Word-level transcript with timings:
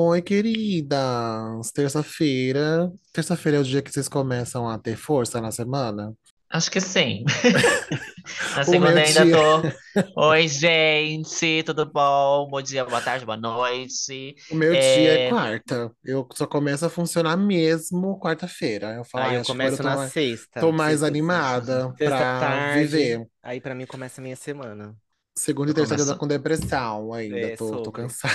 Oi, 0.00 0.22
queridas. 0.22 1.72
Terça-feira. 1.72 2.88
Terça-feira 3.12 3.58
é 3.58 3.60
o 3.60 3.64
dia 3.64 3.82
que 3.82 3.90
vocês 3.90 4.08
começam 4.08 4.68
a 4.68 4.78
ter 4.78 4.94
força 4.96 5.40
na 5.40 5.50
semana? 5.50 6.14
Acho 6.48 6.70
que 6.70 6.80
sim. 6.80 7.24
Na 8.54 8.62
segunda 8.62 9.00
ainda 9.00 9.24
dia, 9.24 9.34
tô. 9.34 10.22
Oi, 10.28 10.46
gente, 10.46 11.62
tudo 11.64 11.84
bom? 11.84 12.46
Bom 12.48 12.62
dia, 12.62 12.84
boa 12.84 13.00
tarde, 13.00 13.26
boa 13.26 13.36
noite. 13.36 14.36
o 14.50 14.54
meu 14.54 14.72
dia 14.72 14.80
é 14.82 15.26
É, 15.26 15.28
quarta. 15.30 15.90
Eu 16.04 16.26
só 16.32 16.46
começo 16.46 16.86
a 16.86 16.90
funcionar 16.90 17.36
mesmo 17.36 18.20
quarta-feira. 18.20 18.94
Eu 18.94 19.04
falo, 19.04 19.24
Aí 19.24 19.30
ai, 19.30 19.40
eu 19.40 19.44
começo 19.44 19.78
tô 19.78 19.82
na 19.82 19.96
mais, 19.96 20.10
tô 20.10 20.20
sexta, 20.20 20.72
mais 20.72 20.90
sexta, 20.92 21.06
animada 21.06 21.82
sexta 21.98 22.06
pra 22.06 22.40
tarde. 22.40 22.80
viver. 22.86 23.26
Aí 23.42 23.60
pra 23.60 23.74
mim 23.74 23.84
começa 23.86 24.20
a 24.20 24.22
minha 24.22 24.36
semana. 24.36 24.94
Segunda 25.38 25.70
e 25.70 25.74
tô 25.74 25.84
começo. 25.84 26.16
com 26.16 26.26
depressão 26.26 27.12
ainda. 27.12 27.38
É 27.38 27.56
Tô, 27.56 27.82
tô 27.82 27.92
cansada. 27.92 28.34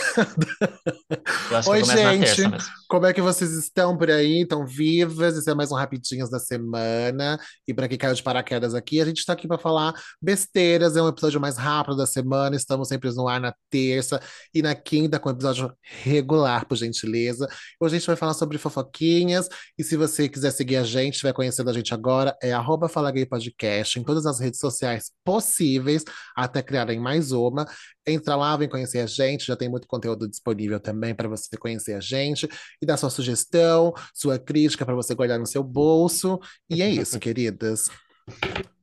Oi, 1.68 1.84
gente. 1.84 2.44
Como 2.88 3.05
é 3.05 3.14
que 3.14 3.22
vocês 3.22 3.52
estão 3.52 3.98
por 3.98 4.09
aí? 4.09 4.44
Estão 4.44 4.66
vivas? 4.66 5.36
Esse 5.36 5.50
é 5.50 5.54
mais 5.54 5.70
um 5.70 5.76
Rapidinhos 5.76 6.30
da 6.30 6.40
semana. 6.40 7.38
E 7.68 7.73
para 7.73 7.90
quem 7.90 7.98
caiu 7.98 8.14
de 8.14 8.23
paraquedas 8.23 8.73
aqui, 8.73 9.02
a 9.02 9.05
gente 9.05 9.18
está 9.18 9.34
aqui 9.34 9.50
para 9.50 9.58
falar 9.58 9.94
besteiras. 10.22 10.95
É 10.95 11.02
um 11.02 11.09
episódio 11.09 11.42
mais 11.42 11.58
rápido 11.58 11.98
da 11.98 12.05
semana. 12.05 12.55
Estamos 12.55 12.88
sempre 12.88 13.12
no 13.14 13.28
ar 13.28 13.42
na 13.42 13.54
terça 13.70 14.22
e 14.54 14.62
na 14.62 14.73
quinta 14.73 15.20
com 15.20 15.30
episódio 15.30 15.73
regular, 15.81 16.66
por 16.66 16.78
gentileza. 16.78 17.50
Hoje 17.81 17.95
a 17.95 18.00
gente 18.00 18.08
vai 18.08 18.16
falar 18.16 18.34
sobre 18.34 18.58
fofoquinhas. 18.58 19.50
E 19.78 19.84
se 19.84 19.98
você 19.98 20.30
quiser 20.30 20.52
seguir 20.52 20.78
a 20.78 20.84
gente, 20.84 21.16
estiver 21.16 21.34
conhecendo 21.34 21.70
a 21.70 21.73
gente 21.73 21.94
agora, 21.94 22.34
é 22.42 22.54
arroba 22.54 22.88
Fala 22.88 23.12
Gay 23.12 23.26
Podcast 23.26 24.00
em 24.00 24.04
todas 24.04 24.26
as 24.26 24.40
redes 24.40 24.59
sociais 24.59 25.12
possíveis, 25.26 26.06
até 26.36 26.62
mais 27.00 27.32
uma. 27.32 27.66
Entra 28.06 28.36
lá, 28.36 28.56
vem 28.58 28.70
conhecer 28.70 29.00
a 29.00 29.06
gente, 29.06 29.45
já 29.45 29.56
tem 29.56 29.70
muito 29.70 29.88
conteúdo 29.88 30.28
disponível 30.28 30.80
também 30.80 31.16
para 31.16 31.28
você 31.30 31.56
conhecer 31.58 31.94
a 31.94 32.00
gente 32.00 32.48
e 32.81 32.86
dar 32.86 32.98
sua 32.98 33.09
sugestão, 33.09 33.94
sua 34.14 34.38
crítica 34.40 34.86
para 34.86 34.95
você 34.95 35.16
guardar 35.16 35.40
no 35.40 35.48
seu 35.48 35.64
bolso. 35.64 36.40
E 36.70 36.82
é 36.82 36.90
isso, 36.90 37.17
queridas. 37.20 37.86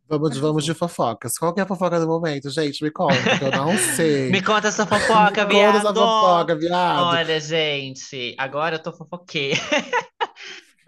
Vamos, 0.08 0.36
vamos 0.38 0.64
de 0.64 0.74
fofocas. 0.74 1.38
Qual 1.38 1.54
que 1.54 1.60
é 1.60 1.62
a 1.62 1.66
fofoca 1.66 2.00
do 2.00 2.06
momento, 2.06 2.50
gente? 2.50 2.82
Me 2.82 2.90
conta, 2.90 3.38
que 3.38 3.44
eu 3.44 3.50
não 3.52 3.76
sei. 3.94 4.28
Me 4.28 4.42
conta 4.42 4.66
essa 4.66 4.84
Me 4.84 4.90
fofoca, 4.90 5.46
conta 5.46 5.78
essa 5.78 5.92
viado! 5.92 5.94
fofoca, 5.94 6.56
viado. 6.56 7.02
Olha, 7.04 7.40
gente, 7.40 8.34
agora 8.36 8.74
eu 8.74 8.82
tô 8.82 8.92
fofoqueira. 8.92 9.60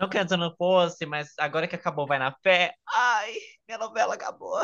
Não 0.02 0.08
eu 0.11 0.36
não 0.36 0.52
fosse, 0.56 1.06
mas 1.06 1.28
agora 1.39 1.68
que 1.68 1.77
acabou 1.77 2.08
Vai 2.08 2.18
na 2.18 2.34
Fé, 2.42 2.74
ai, 2.92 3.34
minha 3.68 3.78
novela 3.78 4.14
acabou. 4.14 4.58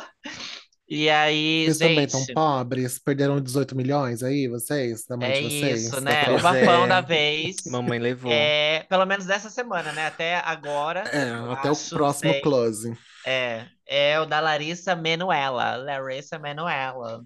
E 0.91 1.11
aí, 1.11 1.67
Vocês 1.67 1.79
também 1.79 2.05
estão 2.05 2.25
gente, 2.25 2.33
pobres? 2.33 2.99
Perderam 2.99 3.41
18 3.41 3.77
milhões 3.77 4.23
aí, 4.23 4.49
vocês? 4.49 5.05
Da 5.07 5.17
mãe 5.19 5.33
é 5.33 5.33
de 5.33 5.43
vocês? 5.43 5.83
isso, 5.85 6.01
Da 6.01 6.01
né? 6.01 6.31
O 6.33 6.41
criança? 6.41 6.43
Pois 6.49 6.67
bafão 6.67 6.89
da 6.89 6.99
é, 6.99 7.03
vez. 7.03 7.57
mamãe 7.67 7.99
levou. 7.99 8.33
É, 8.33 8.85
pelo 8.89 9.05
menos 9.05 9.27
dessa 9.27 9.51
semana, 9.51 9.93
né? 9.93 10.07
Até 10.07 10.37
agora, 10.37 11.01
É, 11.13 11.31
até 11.53 11.71
o 11.71 11.77
próximo 11.77 12.33
sei. 12.33 12.41
close. 12.41 12.97
É, 13.27 13.67
é 13.87 14.19
o 14.21 14.25
da 14.27 14.41
Larissa 14.41 14.97
Manoela. 14.97 15.77
Larissa 15.77 16.39
Manoela. 16.39 17.23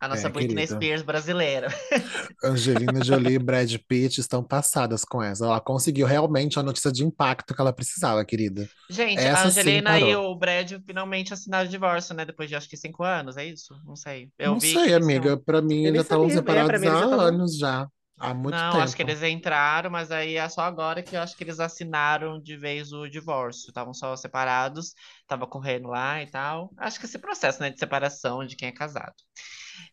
A 0.00 0.08
nossa 0.08 0.28
É, 0.28 0.30
Britney 0.30 0.66
querida. 0.66 0.66
Spears 0.66 1.02
brasileira. 1.02 1.68
Angelina 2.42 3.02
Jolie 3.02 3.34
e 3.34 3.38
Brad 3.38 3.74
Pitt 3.88 4.20
estão 4.20 4.42
passadas 4.44 5.04
com 5.04 5.22
essa. 5.22 5.44
Ela 5.46 5.60
conseguiu 5.60 6.06
realmente 6.06 6.58
a 6.58 6.62
notícia 6.62 6.92
de 6.92 7.04
impacto 7.04 7.54
que 7.54 7.60
ela 7.60 7.72
precisava, 7.72 8.24
querida. 8.24 8.68
Gente, 8.88 9.26
a 9.28 9.30
Essa 9.30 9.50
sim 9.50 9.82
Angelina 9.82 9.98
e 10.00 10.14
o 10.14 10.34
Brad 10.36 10.72
finalmente 10.86 11.32
assinaram 11.32 11.66
o 11.66 11.70
divórcio, 11.70 12.14
né? 12.14 12.24
Depois 12.24 12.48
de 12.48 12.56
acho 12.56 12.68
que 12.68 12.76
cinco 12.76 13.02
anos, 13.02 13.36
é 13.36 13.44
isso? 13.46 13.74
Não 13.84 13.96
sei. 13.96 14.30
Eu 14.38 14.52
Não 14.52 14.60
vi 14.60 14.72
sei, 14.72 14.94
amiga. 14.94 15.36
Pra 15.38 15.60
mim, 15.62 15.92
já 15.94 16.02
estavam 16.02 16.28
é, 16.28 16.40
pra 16.42 16.68
separados 16.68 16.80
já 16.82 16.92
há 16.98 17.02
estavam. 17.02 17.20
anos 17.20 17.56
já. 17.58 17.88
Há 18.18 18.32
muito 18.34 18.50
Não, 18.50 18.80
acho 18.80 18.94
que 18.96 19.04
tempo. 19.04 19.10
eles 19.10 19.22
entraram, 19.22 19.90
mas 19.90 20.10
aí 20.10 20.36
é 20.36 20.48
só 20.48 20.62
agora 20.62 21.02
que 21.02 21.16
eu 21.16 21.20
acho 21.22 21.36
que 21.36 21.42
eles 21.44 21.58
assinaram 21.60 22.40
de 22.40 22.56
vez 22.56 22.92
o 22.92 23.08
divórcio. 23.08 23.68
Estavam 23.68 23.94
só 23.94 24.14
separados, 24.16 24.94
tava 25.26 25.46
correndo 25.46 25.88
lá 25.88 26.22
e 26.22 26.30
tal. 26.30 26.70
Acho 26.76 26.98
que 27.00 27.06
esse 27.06 27.18
processo, 27.18 27.60
né, 27.60 27.70
de 27.70 27.78
separação 27.78 28.44
de 28.46 28.54
quem 28.56 28.68
é 28.68 28.72
casado. 28.72 29.14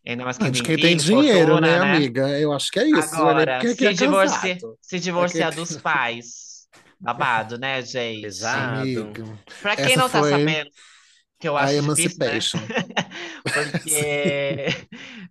Ainda 0.05 0.23
mais 0.23 0.37
de 0.37 0.43
tem 0.51 0.63
quem 0.63 0.77
tem 0.77 0.97
dinheiro, 0.97 1.59
né, 1.59 1.69
fortuna, 1.69 1.85
né? 1.85 1.95
amiga? 1.97 2.39
Eu 2.39 2.51
acho 2.51 2.71
que 2.71 2.79
é 2.79 2.87
isso. 2.87 3.15
É 3.15 3.17
Agora, 3.17 3.59
porque 3.59 3.75
quem 3.75 3.75
se 3.75 3.85
é 3.85 3.93
divorciar, 3.93 4.41
casado. 4.41 4.77
se 4.81 4.95
É 4.95 4.99
divorciar 4.99 5.53
tem. 5.53 5.63
dos 5.63 5.77
pais, 5.77 6.67
babado, 6.99 7.57
né, 7.57 7.81
gente? 7.81 8.45
Amiga, 8.45 9.23
Pra 9.61 9.75
quem 9.75 9.85
essa 9.85 9.97
não 9.97 10.09
tá 10.09 10.19
foi 10.19 10.29
sabendo, 10.31 10.69
que 11.39 11.47
eu 11.47 11.57
a 11.57 11.61
acho 11.63 11.81
difícil, 11.81 12.19
né? 12.25 12.41
Emancipation. 12.41 12.59
Porque 13.53 14.67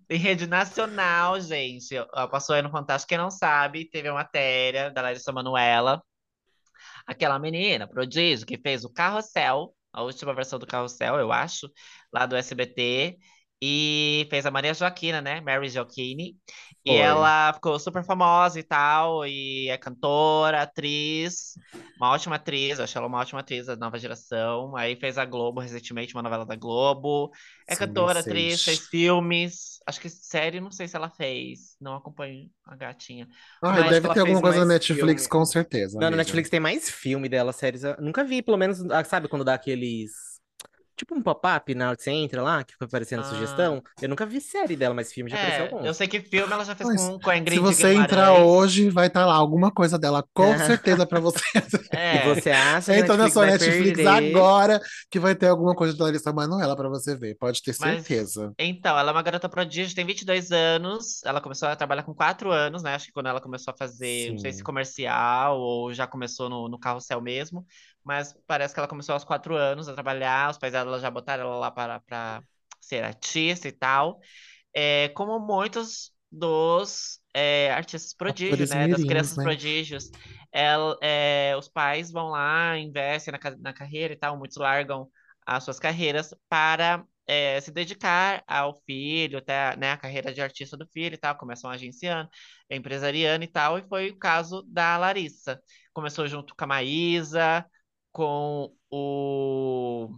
em 0.09 0.19
rede 0.19 0.47
nacional, 0.47 1.41
gente, 1.41 1.95
passou 2.31 2.55
aí 2.55 2.63
no 2.63 2.71
Fantástico, 2.71 3.09
quem 3.09 3.19
não 3.19 3.31
sabe, 3.31 3.89
teve 3.91 4.09
uma 4.09 4.21
matéria 4.21 4.91
da 4.91 5.03
Larissa 5.03 5.33
Manoela, 5.33 6.03
aquela 7.07 7.39
menina, 7.39 7.89
prodígio, 7.89 8.47
que 8.47 8.59
fez 8.59 8.85
o 8.85 8.93
Carrossel, 8.93 9.75
a 9.93 10.03
última 10.03 10.35
versão 10.35 10.59
do 10.59 10.67
Carrossel, 10.67 11.17
eu 11.17 11.33
acho, 11.33 11.69
lá 12.13 12.27
do 12.27 12.37
SBT, 12.37 13.17
e 13.63 14.27
fez 14.31 14.47
a 14.47 14.51
Maria 14.51 14.75
Joaquina, 14.75 15.21
né? 15.21 15.41
Mary 15.41 15.69
Joaquini, 15.69 16.37
e 16.85 16.95
ela 16.95 17.53
ficou 17.53 17.79
super 17.79 18.05
famosa 18.05 18.59
e 18.59 18.63
tal, 18.63 19.27
e 19.27 19.69
é 19.69 19.77
cantora, 19.77 20.63
atriz, 20.63 21.55
uma 22.01 22.11
ótima 22.13 22.37
atriz, 22.37 22.79
eu 22.79 22.85
acho 22.85 22.97
ela 22.97 23.07
uma 23.07 23.19
ótima 23.19 23.41
atriz 23.41 23.67
da 23.67 23.77
nova 23.77 23.99
geração. 23.99 24.75
Aí 24.75 24.97
fez 24.97 25.19
a 25.19 25.25
Globo 25.27 25.61
recentemente, 25.61 26.15
uma 26.15 26.23
novela 26.23 26.47
da 26.47 26.57
Globo. 26.57 27.31
É 27.69 27.75
Sim, 27.75 27.81
cantora, 27.81 28.21
atriz, 28.21 28.63
fez 28.65 28.89
filmes. 28.89 29.79
Acho 29.87 30.01
que 30.01 30.09
série, 30.09 30.61
não 30.61 30.71
sei 30.71 30.89
se 30.89 30.97
ela 30.97 31.11
fez. 31.11 31.77
Não 31.79 31.95
acompanho 31.95 32.49
a 32.65 32.75
gatinha. 32.75 33.29
Acho 33.63 33.85
que 33.85 33.91
deve 33.91 34.09
ter 34.15 34.21
alguma 34.21 34.41
coisa 34.41 34.61
na 34.61 34.65
Netflix, 34.73 35.23
filme. 35.25 35.29
com 35.29 35.45
certeza, 35.45 35.95
Não, 35.95 36.01
no 36.01 36.07
amiga. 36.07 36.17
Netflix 36.17 36.49
tem 36.49 36.61
mais 36.61 36.89
filme 36.89 37.29
dela, 37.29 37.53
séries. 37.53 37.85
Eu 37.85 37.97
nunca 38.01 38.25
vi, 38.25 38.41
pelo 38.41 38.57
menos, 38.57 38.83
ah, 38.91 39.05
sabe 39.05 39.29
quando 39.29 39.45
dá 39.45 39.53
aqueles. 39.53 40.30
Tipo 41.01 41.15
um 41.15 41.23
pop-up 41.23 41.75
na 41.75 41.89
hora 41.89 41.97
que 41.97 42.03
você 42.03 42.11
entra 42.11 42.43
lá, 42.43 42.63
que 42.63 42.75
fica 42.75 42.85
aparecendo 42.85 43.21
a 43.21 43.23
Ah, 43.23 43.25
sugestão. 43.25 43.83
Eu 44.03 44.09
nunca 44.11 44.27
vi 44.27 44.39
série 44.39 44.77
dela, 44.77 44.95
mas 44.95 45.11
filme 45.11 45.31
já 45.31 45.37
apareceu 45.37 45.67
é, 45.67 45.79
eu 45.81 45.95
sei 45.95 46.09
que 46.09 46.21
filme 46.21 46.53
ela 46.53 46.65
já 46.65 46.75
fez 46.77 46.89
Mas 46.89 46.91
com, 46.91 47.19
com 47.21 47.31
a 47.31 47.37
se 47.47 47.59
Ingrid 47.61 47.61
você 47.61 47.95
entrar 47.95 48.35
hoje, 48.35 48.91
vai 48.91 49.07
estar 49.09 49.27
lá 49.27 49.35
alguma 49.35 49.71
coisa 49.73 49.99
dela, 49.99 50.25
com 50.35 50.59
certeza, 50.59 51.07
pra 51.07 51.21
você. 51.21 51.41
E 52.13 52.19
É, 52.19 52.21
você 52.21 52.51
acha 52.51 52.93
Entra 52.99 53.17
na 53.17 53.29
sua 53.29 53.47
Netflix 53.47 54.05
perder? 54.05 54.05
agora, 54.05 54.81
que 55.11 55.19
vai 55.21 55.35
ter 55.35 55.49
alguma 55.49 55.75
coisa 55.75 55.95
de 55.95 56.03
Larissa 56.03 56.33
Manoela 56.33 56.77
pra 56.77 56.89
você 56.89 57.17
ver. 57.17 57.37
Pode 57.37 57.63
ter 57.63 57.73
mas 57.79 58.13
certeza. 58.13 58.55
então, 58.59 58.99
ela 58.99 59.11
é 59.11 59.15
uma 59.15 59.23
garota 59.23 59.49
prodígio, 59.49 59.95
tem 59.95 60.05
22 60.05 60.53
anos. 60.53 61.23
Ela 61.25 61.41
começou 61.41 61.69
a 61.69 61.77
trabalhar 61.77 62.03
com 62.03 62.15
4 62.15 62.51
anos, 62.53 62.83
né? 62.83 62.95
Acho 62.95 63.07
que 63.07 63.13
quando 63.13 63.29
ela 63.29 63.41
começou 63.41 63.73
a 63.73 63.77
fazer, 63.77 64.31
não 64.33 64.39
sei 64.39 64.53
se 64.53 64.63
Sim. 64.63 64.65
comercial 64.65 65.59
ou 65.59 65.93
já 65.95 66.07
começou 66.07 66.49
no, 66.51 66.69
no 66.69 66.79
carrossel 66.79 67.21
mesmo, 67.23 67.67
mas 68.05 68.35
parece 68.47 68.75
que 68.75 68.81
ela 68.81 68.89
começou 68.89 69.13
aos 69.15 69.25
4 69.25 69.57
anos 69.57 69.89
a 69.89 69.95
trabalhar. 69.95 70.51
Os 70.51 70.59
pais 70.59 70.73
dela 70.73 70.99
já 71.01 71.11
botaram 71.11 71.45
ela 71.45 71.57
lá 71.59 71.71
para, 71.71 72.01
para 72.01 72.43
ser 72.81 73.05
artista 73.05 73.69
e 73.69 73.73
tal. 73.73 74.21
É, 74.75 75.09
como 75.11 75.39
muitos 75.41 76.13
dos 76.31 77.21
é, 77.35 77.71
artistas 77.73 78.15
prodígio, 78.15 78.67
Atores 78.67 78.69
né? 78.69 78.89
Das 78.89 79.05
crianças 79.05 79.37
né? 79.37 79.45
prodígios. 79.45 80.11
El- 80.53 80.99
é, 81.03 81.55
os 81.59 81.69
pais 81.69 82.11
vão 82.11 82.29
lá, 82.29 82.77
investem 82.79 83.33
na, 83.33 83.57
na 83.59 83.73
carreira 83.73 84.13
e 84.15 84.17
tal, 84.17 84.37
muitos 84.39 84.57
largam 84.57 85.09
as 85.47 85.65
suas 85.65 85.79
carreiras 85.81 86.35
para 86.49 87.05
é, 87.27 87.61
se 87.61 87.71
dedicar 87.71 88.43
ao 88.47 88.75
filho, 88.85 89.39
até, 89.39 89.77
né, 89.77 89.93
a 89.93 89.97
carreira 89.97 90.33
de 90.33 90.41
artista 90.43 90.77
do 90.77 90.87
filho 90.89 91.15
e 91.15 91.19
tal, 91.19 91.37
começam 91.37 91.71
agenciando, 91.71 92.29
empresariando 92.69 93.45
e 93.45 93.49
tal, 93.49 93.79
e 93.79 93.83
foi 93.89 94.11
o 94.11 94.19
caso 94.19 94.63
da 94.69 94.97
Larissa. 94.99 95.61
Começou 95.93 96.27
junto 96.27 96.55
com 96.57 96.65
a 96.65 96.67
Maísa, 96.67 97.65
com 98.13 98.75
o, 98.91 100.11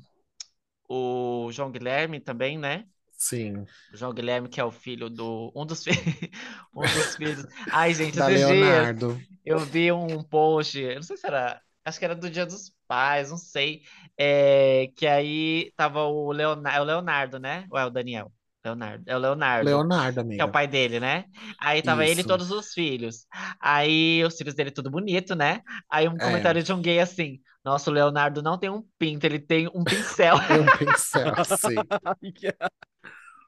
o 0.89 1.51
João 1.53 1.71
Guilherme 1.73 2.21
também, 2.21 2.59
né? 2.59 2.87
Sim. 3.13 3.67
O 3.93 3.97
João 3.97 4.13
Guilherme, 4.15 4.49
que 4.49 4.61
é 4.61 4.65
o 4.65 4.71
filho 4.71 5.11
do. 5.11 5.53
Um 5.55 5.67
dos, 5.67 5.85
um 6.75 6.89
dos 6.89 7.15
filhos. 7.17 7.45
Ai, 7.71 7.93
gente, 7.95 8.17
Da 8.17 8.23
esses 8.23 8.45
dias 8.45 8.89
Leonardo. 8.99 9.21
eu 9.45 9.61
vi 9.61 9.93
um 9.93 10.23
post, 10.23 10.79
eu 10.81 10.97
não 10.97 11.03
sei 11.03 11.17
se 11.17 11.27
era. 11.27 11.63
Acho 11.85 11.99
que 11.99 12.05
era 12.05 12.15
do 12.17 12.31
Dia 12.31 12.47
dos 12.47 12.73
Pais, 12.87 13.31
não 13.31 13.39
sei. 13.39 13.83
é, 14.17 14.89
que 14.97 15.07
aí 15.07 15.73
tava 15.77 16.05
o 16.05 16.33
Leonardo, 16.33 16.79
é 16.79 16.81
o 16.81 16.85
Leonardo, 16.85 17.39
né? 17.41 17.67
Ou 17.71 17.79
é 17.79 17.85
o 17.87 17.91
Daniel? 17.91 18.33
Leonardo. 18.65 19.05
É 19.07 19.17
o 19.17 19.19
Leonardo, 19.19 19.87
Leonardo, 19.89 20.23
que 20.37 20.43
é 20.43 20.45
o 20.45 20.51
pai 20.51 20.67
dele, 20.69 21.01
né? 21.01 21.25
Aí 21.61 21.83
tava 21.83 22.07
ele 22.07 22.21
e 22.23 22.25
Isso. 22.25 22.27
todos 22.27 22.51
os 22.51 22.73
filhos. 22.73 23.27
Aí 23.61 24.23
os 24.25 24.37
filhos 24.37 24.55
dele 24.55 24.71
tudo 24.71 24.91
bonito, 24.91 25.35
né? 25.35 25.63
Aí 25.91 26.09
um 26.09 26.21
É. 26.21 26.21
comentário 26.21 26.63
de 26.63 26.73
um 26.73 26.81
gay 26.83 27.01
assim: 27.01 27.41
Nossa, 27.65 27.91
o 27.91 27.93
Leonardo 27.95 28.43
não 28.43 28.59
tem 28.59 28.71
um 28.71 28.83
pinto, 28.99 29.25
ele 29.27 29.39
tem 29.41 29.69
um 29.75 29.87
pincel. 29.87 30.37
É 30.49 30.61
um 30.61 30.71
pincel, 30.71 31.45
sim. 31.45 31.89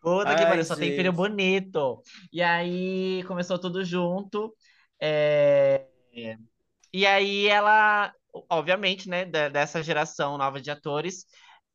Puta 0.00 0.36
que 0.36 0.44
Ai, 0.44 0.46
pariu, 0.46 0.64
só 0.64 0.76
tem 0.76 0.92
filho 0.92 1.12
bonito. 1.12 2.02
E 2.32 2.42
aí 2.42 3.24
começou 3.26 3.58
tudo 3.58 3.82
junto. 3.84 4.54
é, 5.00 5.86
E 6.92 7.06
aí 7.06 7.46
ela, 7.48 8.12
obviamente, 8.48 9.08
né, 9.08 9.24
de- 9.24 9.50
dessa 9.50 9.82
geração 9.82 10.38
nova 10.38 10.60
de 10.60 10.70
atores, 10.70 11.26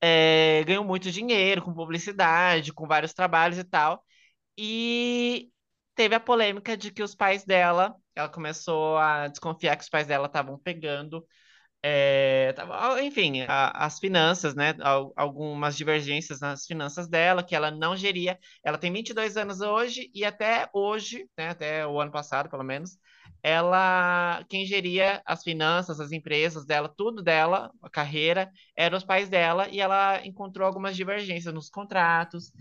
é, 0.01 0.63
ganhou 0.65 0.83
muito 0.85 1.11
dinheiro 1.11 1.61
com 1.63 1.73
publicidade, 1.73 2.73
com 2.73 2.87
vários 2.87 3.13
trabalhos 3.13 3.57
e 3.57 3.63
tal. 3.63 4.03
E 4.57 5.51
teve 5.95 6.15
a 6.15 6.19
polêmica 6.19 6.77
de 6.77 6.91
que 6.91 7.03
os 7.03 7.15
pais 7.15 7.45
dela, 7.45 7.95
ela 8.15 8.29
começou 8.29 8.97
a 8.97 9.27
desconfiar 9.27 9.77
que 9.77 9.83
os 9.83 9.89
pais 9.89 10.07
dela 10.07 10.27
estavam 10.27 10.57
pegando 10.59 11.25
é, 11.83 12.53
tava- 12.53 13.01
enfim, 13.01 13.41
a- 13.47 13.85
as 13.85 13.99
finanças, 13.99 14.53
né? 14.55 14.75
al- 14.81 15.13
Algumas 15.15 15.77
divergências 15.77 16.39
nas 16.41 16.65
finanças 16.65 17.07
dela, 17.07 17.43
que 17.43 17.55
ela 17.55 17.71
não 17.71 17.95
geria. 17.95 18.37
Ela 18.63 18.77
tem 18.77 18.91
22 18.91 19.37
anos 19.37 19.61
hoje 19.61 20.09
e 20.13 20.25
até 20.25 20.69
hoje, 20.73 21.29
né? 21.37 21.49
Até 21.49 21.87
o 21.87 21.99
ano 22.01 22.11
passado, 22.11 22.49
pelo 22.49 22.63
menos, 22.63 22.97
ela, 23.43 24.43
quem 24.49 24.65
geria 24.65 25.21
as 25.25 25.43
finanças, 25.43 25.99
as 25.99 26.11
empresas 26.11 26.65
dela, 26.65 26.89
tudo 26.89 27.21
dela, 27.23 27.71
a 27.81 27.89
carreira, 27.89 28.51
eram 28.75 28.97
os 28.97 29.03
pais 29.03 29.29
dela 29.29 29.67
e 29.69 29.79
ela 29.79 30.25
encontrou 30.25 30.67
algumas 30.67 30.95
divergências 30.95 31.53
nos 31.53 31.69
contratos, 31.69 32.51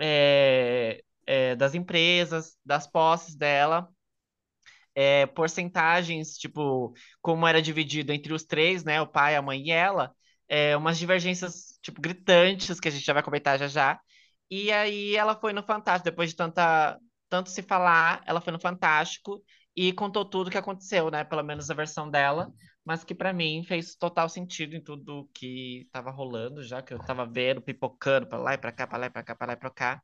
é, 0.00 1.02
é, 1.26 1.56
das 1.56 1.74
empresas, 1.74 2.56
das 2.64 2.86
posses 2.86 3.34
dela 3.36 3.88
é, 4.94 5.26
porcentagens, 5.26 6.36
tipo, 6.38 6.92
como 7.20 7.46
era 7.46 7.62
dividido 7.62 8.12
entre 8.12 8.32
os 8.32 8.44
três, 8.44 8.84
né, 8.84 9.00
o 9.00 9.06
pai, 9.06 9.36
a 9.36 9.42
mãe 9.42 9.62
e 9.66 9.70
ela, 9.70 10.14
é, 10.48 10.76
umas 10.76 10.98
divergências, 10.98 11.78
tipo, 11.82 12.00
gritantes, 12.00 12.78
que 12.80 12.88
a 12.88 12.90
gente 12.90 13.04
já 13.04 13.12
vai 13.12 13.22
comentar 13.22 13.58
já 13.58 13.68
já. 13.68 14.00
E 14.50 14.70
aí 14.70 15.16
ela 15.16 15.34
foi 15.38 15.52
no 15.52 15.62
Fantástico, 15.62 16.04
depois 16.10 16.30
de 16.30 16.36
tanta, 16.36 16.98
tanto 17.28 17.48
se 17.50 17.62
falar, 17.62 18.22
ela 18.26 18.40
foi 18.40 18.52
no 18.52 18.60
Fantástico 18.60 19.42
e 19.76 19.92
contou 19.92 20.24
tudo 20.24 20.48
o 20.48 20.50
que 20.50 20.58
aconteceu, 20.58 21.10
né, 21.10 21.24
pelo 21.24 21.42
menos 21.42 21.70
a 21.70 21.74
versão 21.74 22.10
dela, 22.10 22.52
mas 22.84 23.04
que 23.04 23.14
pra 23.14 23.32
mim 23.32 23.64
fez 23.64 23.94
total 23.94 24.28
sentido 24.28 24.74
em 24.76 24.82
tudo 24.82 25.28
que 25.34 25.88
tava 25.92 26.10
rolando, 26.10 26.62
já 26.62 26.82
que 26.82 26.92
eu 26.92 26.98
tava 26.98 27.26
vendo, 27.26 27.62
pipocando 27.62 28.26
pra 28.26 28.38
lá 28.38 28.54
e 28.54 28.58
pra 28.58 28.72
cá, 28.72 28.86
pra 28.86 28.98
lá 28.98 29.06
e 29.06 29.10
pra 29.10 29.22
cá, 29.22 29.34
pra 29.34 29.46
lá 29.48 29.52
e 29.54 29.56
pra 29.56 29.70
cá. 29.70 30.02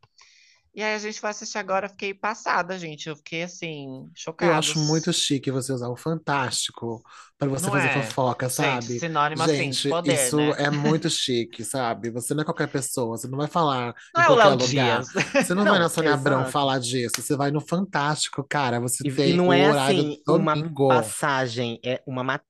E 0.74 0.82
aí 0.82 0.94
a 0.94 0.98
gente 0.98 1.20
vai 1.20 1.30
assistir 1.32 1.58
agora, 1.58 1.86
eu 1.86 1.90
fiquei 1.90 2.14
passada, 2.14 2.78
gente. 2.78 3.08
Eu 3.08 3.16
fiquei 3.16 3.42
assim, 3.42 4.10
Eu 4.40 4.52
acho 4.52 4.78
muito 4.78 5.12
chique 5.12 5.50
você 5.50 5.72
usar 5.72 5.88
o 5.88 5.96
fantástico 5.96 7.02
pra 7.36 7.48
você 7.48 7.70
Não 7.70 7.70
fazer 7.70 7.88
é? 7.88 7.90
fofoca, 7.90 8.48
Gente, 8.48 8.84
sabe? 8.84 9.00
sinônimo 9.00 9.42
assim 9.42 9.70
de 9.70 9.82
Gente, 9.82 9.88
poder, 9.88 10.34
isso 10.34 10.36
né? 10.36 10.56
é 10.56 10.70
muito 10.70 11.10
chique, 11.10 11.64
sabe? 11.64 12.10
Você 12.10 12.34
não 12.34 12.42
é 12.42 12.44
qualquer 12.44 12.68
pessoa, 12.68 13.16
você 13.18 13.26
não 13.28 13.36
vai 13.38 13.48
falar 13.48 13.94
Não 14.14 14.22
em 14.22 14.24
é 14.24 14.26
qualquer 14.26 14.54
lugar. 14.54 15.06
Dias. 15.06 15.08
Você 15.40 15.54
não 15.54 15.66
vai 15.66 15.78
Não, 15.78 15.80
na 15.80 15.88
Sônia 15.88 16.14
Abrão 16.14 16.46
falar 16.46 16.78
disso, 16.78 17.20
você 17.20 17.36
vai 17.36 17.50
no 17.50 17.60
Fantástico, 17.60 18.44
cara. 18.48 18.80
Você 18.80 19.04
E, 19.04 19.08
e 19.24 19.32
tem 19.32 19.34
não 19.34 19.52
o 19.52 19.52
é 19.52 19.66
horário 19.66 20.08
assim, 20.08 20.22
uma 20.28 20.56
domingo. 20.56 20.86
passagem, 20.86 21.80
é 21.84 22.02
uma 22.06 22.22
matéria 22.24 22.46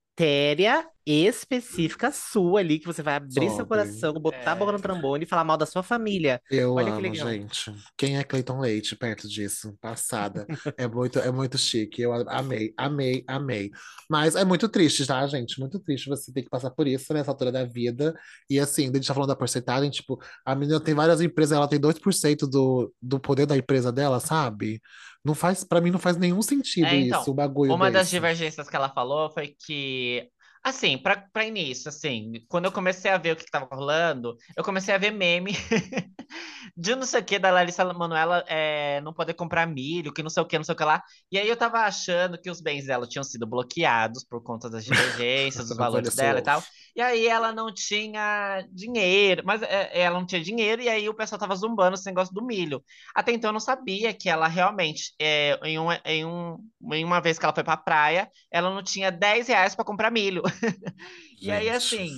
específica 1.06 2.12
sua 2.12 2.60
ali, 2.60 2.78
que 2.78 2.86
você 2.86 3.02
vai 3.02 3.14
abrir 3.14 3.32
seu 3.34 3.48
Sobre. 3.50 3.66
coração, 3.66 4.12
botar 4.14 4.52
a 4.52 4.54
boca 4.54 4.72
no 4.72 4.78
É. 4.78 4.80
trombone 4.82 5.24
e 5.24 5.26
falar 5.26 5.44
mal 5.44 5.56
da 5.56 5.64
sua 5.64 5.82
família. 5.82 6.40
Eu 6.50 6.74
Olha 6.74 6.86
que 6.86 6.90
amo, 6.92 7.00
legal. 7.00 7.28
gente. 7.30 7.72
Quem 7.96 8.18
é 8.18 8.24
Cleiton 8.24 8.60
Leite 8.60 8.94
perto 8.94 9.26
disso? 9.28 9.74
Passada. 9.80 10.46
É 10.76 10.86
muito, 10.86 11.18
é 11.18 11.30
muito 11.30 11.56
chique. 11.56 12.02
Eu 12.02 12.12
amei, 12.28 12.74
amei, 12.76 13.24
amei. 13.26 13.70
Mas 14.08 14.36
é 14.36 14.44
muito 14.44 14.68
triste, 14.68 15.06
tá, 15.06 15.26
gente? 15.26 15.58
Muito 15.58 15.78
triste 15.80 16.08
você 16.08 16.32
ter 16.32 16.42
que 16.42 16.50
passar 16.50 16.70
por 16.70 16.86
isso 16.86 17.12
nessa 17.14 17.30
altura 17.30 17.50
da 17.50 17.64
vida. 17.64 18.14
E 18.50 18.60
assim, 18.60 18.84
a 18.90 18.92
gente 18.94 19.06
tá 19.06 19.14
falando 19.14 19.28
da 19.30 19.36
porcentagem, 19.36 19.90
tipo, 19.90 20.18
a 20.44 20.54
menina 20.54 20.78
tem 20.80 20.94
várias 20.94 21.20
empresas, 21.20 21.56
ela 21.56 21.68
tem 21.68 21.80
2% 21.80 22.46
do, 22.46 22.92
do 23.00 23.18
poder 23.18 23.46
da 23.46 23.56
empresa 23.56 23.90
dela, 23.90 24.20
sabe? 24.20 24.80
Não 25.24 25.34
faz, 25.34 25.64
para 25.64 25.80
mim 25.80 25.90
não 25.90 25.98
faz 25.98 26.16
nenhum 26.16 26.42
sentido 26.42 26.86
É, 26.86 27.00
então, 27.00 27.26
isso, 27.26 27.30
o 27.30 27.34
bagulho 27.34 27.76
uma 27.76 27.90
das 27.90 28.08
desse. 28.08 28.10
divergências 28.10 28.68
que 28.68 28.76
ela 28.76 28.88
falou 28.88 29.30
foi 29.32 29.48
que, 29.66 30.30
assim, 30.62 30.96
pra, 30.98 31.16
pra 31.32 31.44
início, 31.44 31.88
assim, 31.88 32.32
quando 32.48 32.66
eu 32.66 32.72
comecei 32.72 33.10
a 33.10 33.18
ver 33.18 33.32
o 33.32 33.36
que, 33.36 33.44
que 33.44 33.50
tava 33.50 33.68
rolando, 33.74 34.36
eu 34.56 34.62
comecei 34.64 34.94
a 34.94 34.98
ver 34.98 35.10
meme 35.10 35.52
de 36.76 36.94
não 36.94 37.04
sei 37.06 37.20
o 37.20 37.24
que 37.24 37.38
da 37.38 37.50
Larissa 37.50 37.84
Manoela 37.92 38.44
é, 38.48 39.00
não 39.02 39.12
poder 39.12 39.34
comprar 39.34 39.66
milho, 39.66 40.12
que 40.12 40.22
não 40.22 40.30
sei 40.30 40.42
o 40.42 40.46
que, 40.46 40.56
não 40.58 40.64
sei 40.64 40.74
o 40.74 40.78
que 40.78 40.84
lá. 40.84 41.02
E 41.32 41.38
aí 41.38 41.48
eu 41.48 41.56
tava 41.56 41.80
achando 41.80 42.40
que 42.40 42.50
os 42.50 42.60
bens 42.60 42.86
dela 42.86 43.06
tinham 43.06 43.24
sido 43.24 43.46
bloqueados 43.46 44.24
por 44.24 44.42
conta 44.42 44.70
das 44.70 44.84
divergências, 44.86 45.68
dos 45.68 45.76
valores 45.76 46.14
dela 46.14 46.38
e 46.38 46.42
só. 46.42 46.42
tal. 46.42 46.62
E 46.98 47.00
aí 47.00 47.28
ela 47.28 47.52
não 47.52 47.72
tinha 47.72 48.66
dinheiro, 48.72 49.44
mas 49.46 49.62
é, 49.62 50.00
ela 50.00 50.18
não 50.18 50.26
tinha 50.26 50.42
dinheiro, 50.42 50.82
e 50.82 50.88
aí 50.88 51.08
o 51.08 51.14
pessoal 51.14 51.38
tava 51.38 51.54
zumbando 51.54 51.94
esse 51.94 52.04
negócio 52.06 52.34
do 52.34 52.44
milho. 52.44 52.82
Até 53.14 53.30
então 53.30 53.50
eu 53.50 53.52
não 53.52 53.60
sabia 53.60 54.12
que 54.12 54.28
ela 54.28 54.48
realmente, 54.48 55.14
é, 55.16 55.56
em, 55.62 55.78
um, 55.78 55.92
em, 56.04 56.26
um, 56.26 56.58
em 56.92 57.04
uma 57.04 57.20
vez 57.20 57.38
que 57.38 57.44
ela 57.44 57.54
foi 57.54 57.62
pra 57.62 57.76
praia, 57.76 58.28
ela 58.50 58.74
não 58.74 58.82
tinha 58.82 59.12
10 59.12 59.46
reais 59.46 59.76
pra 59.76 59.84
comprar 59.84 60.10
milho. 60.10 60.42
E 61.40 61.52
aí, 61.52 61.68
assim, 61.68 62.08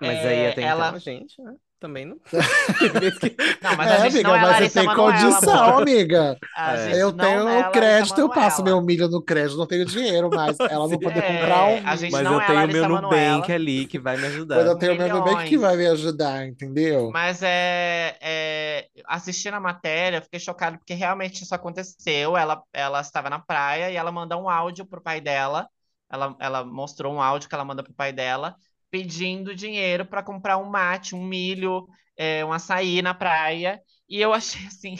Mas 0.00 0.24
aí 0.24 0.44
é, 0.44 0.50
até 0.50 0.62
ela. 0.62 0.90
então, 0.90 1.00
gente, 1.00 1.42
né, 1.42 1.56
também 1.78 2.04
não. 2.06 2.20
Não, 3.62 3.74
mas 3.74 3.90
É, 3.90 3.92
a 3.92 3.98
gente 3.98 4.22
amiga, 4.22 4.24
não 4.24 4.36
é 4.36 4.44
mas 4.44 4.56
você 4.56 4.68
tem 4.70 4.90
Manoela, 4.90 5.42
condição, 5.46 5.78
amiga. 5.78 6.38
É. 6.56 7.02
Eu 7.02 7.12
não 7.12 7.46
tenho 7.46 7.48
é 7.48 7.64
crédito, 7.64 8.20
eu 8.20 8.30
passo 8.32 8.62
meu 8.62 8.80
milho 8.82 9.08
no 9.08 9.22
crédito, 9.22 9.56
não 9.56 9.66
tenho 9.66 9.84
dinheiro, 9.86 10.30
mas 10.32 10.58
ela 10.68 10.88
não 10.88 11.00
poder 11.00 11.22
É, 11.22 11.22
comprar 11.22 11.64
um 11.66 11.80
Mas 12.08 12.30
eu 12.30 12.40
é 12.40 12.40
tenho 12.40 12.50
Larissa 12.50 12.68
meu 12.68 12.86
Nubank 12.86 13.50
ali 13.52 13.86
que 13.86 13.98
vai 13.98 14.16
me 14.16 14.26
Mas 14.52 14.66
ajudar. 14.66 14.66
eu 14.66 14.76
tenho 14.78 14.94
meu 14.96 15.08
Nubank 15.08 15.42
que 15.44 15.56
vai 15.58 15.76
me 15.76 15.86
ajudar, 15.86 16.46
entendeu? 16.46 17.12
Mas 17.12 17.42
é, 17.42 18.18
é, 18.20 18.90
assistindo 19.06 19.54
a 19.54 19.60
matéria, 19.60 20.18
eu 20.18 20.22
fiquei 20.22 20.38
chocado 20.38 20.78
porque 20.78 20.92
realmente 20.94 21.42
isso 21.42 21.54
aconteceu. 21.54 22.36
Ela, 22.36 22.62
ela 22.72 23.00
estava 23.00 23.30
na 23.30 23.38
praia 23.38 23.90
e 23.90 23.96
ela 23.96 24.12
manda 24.12 24.36
um 24.36 24.48
áudio 24.48 24.86
pro 24.86 25.00
pai 25.00 25.20
dela. 25.20 25.68
Ela, 26.10 26.36
ela 26.38 26.64
mostrou 26.64 27.12
um 27.14 27.20
áudio 27.22 27.48
que 27.48 27.54
ela 27.54 27.64
manda 27.64 27.82
pro 27.82 27.92
pai 27.94 28.12
dela, 28.12 28.56
pedindo 28.90 29.54
dinheiro 29.54 30.06
para 30.06 30.22
comprar 30.22 30.58
um 30.58 30.68
mate, 30.68 31.14
um 31.14 31.24
milho, 31.24 31.86
é, 32.16 32.44
um 32.44 32.52
açaí 32.52 33.02
na 33.02 33.14
praia. 33.14 33.80
E 34.08 34.20
eu 34.20 34.32
achei 34.34 34.66
assim 34.66 34.96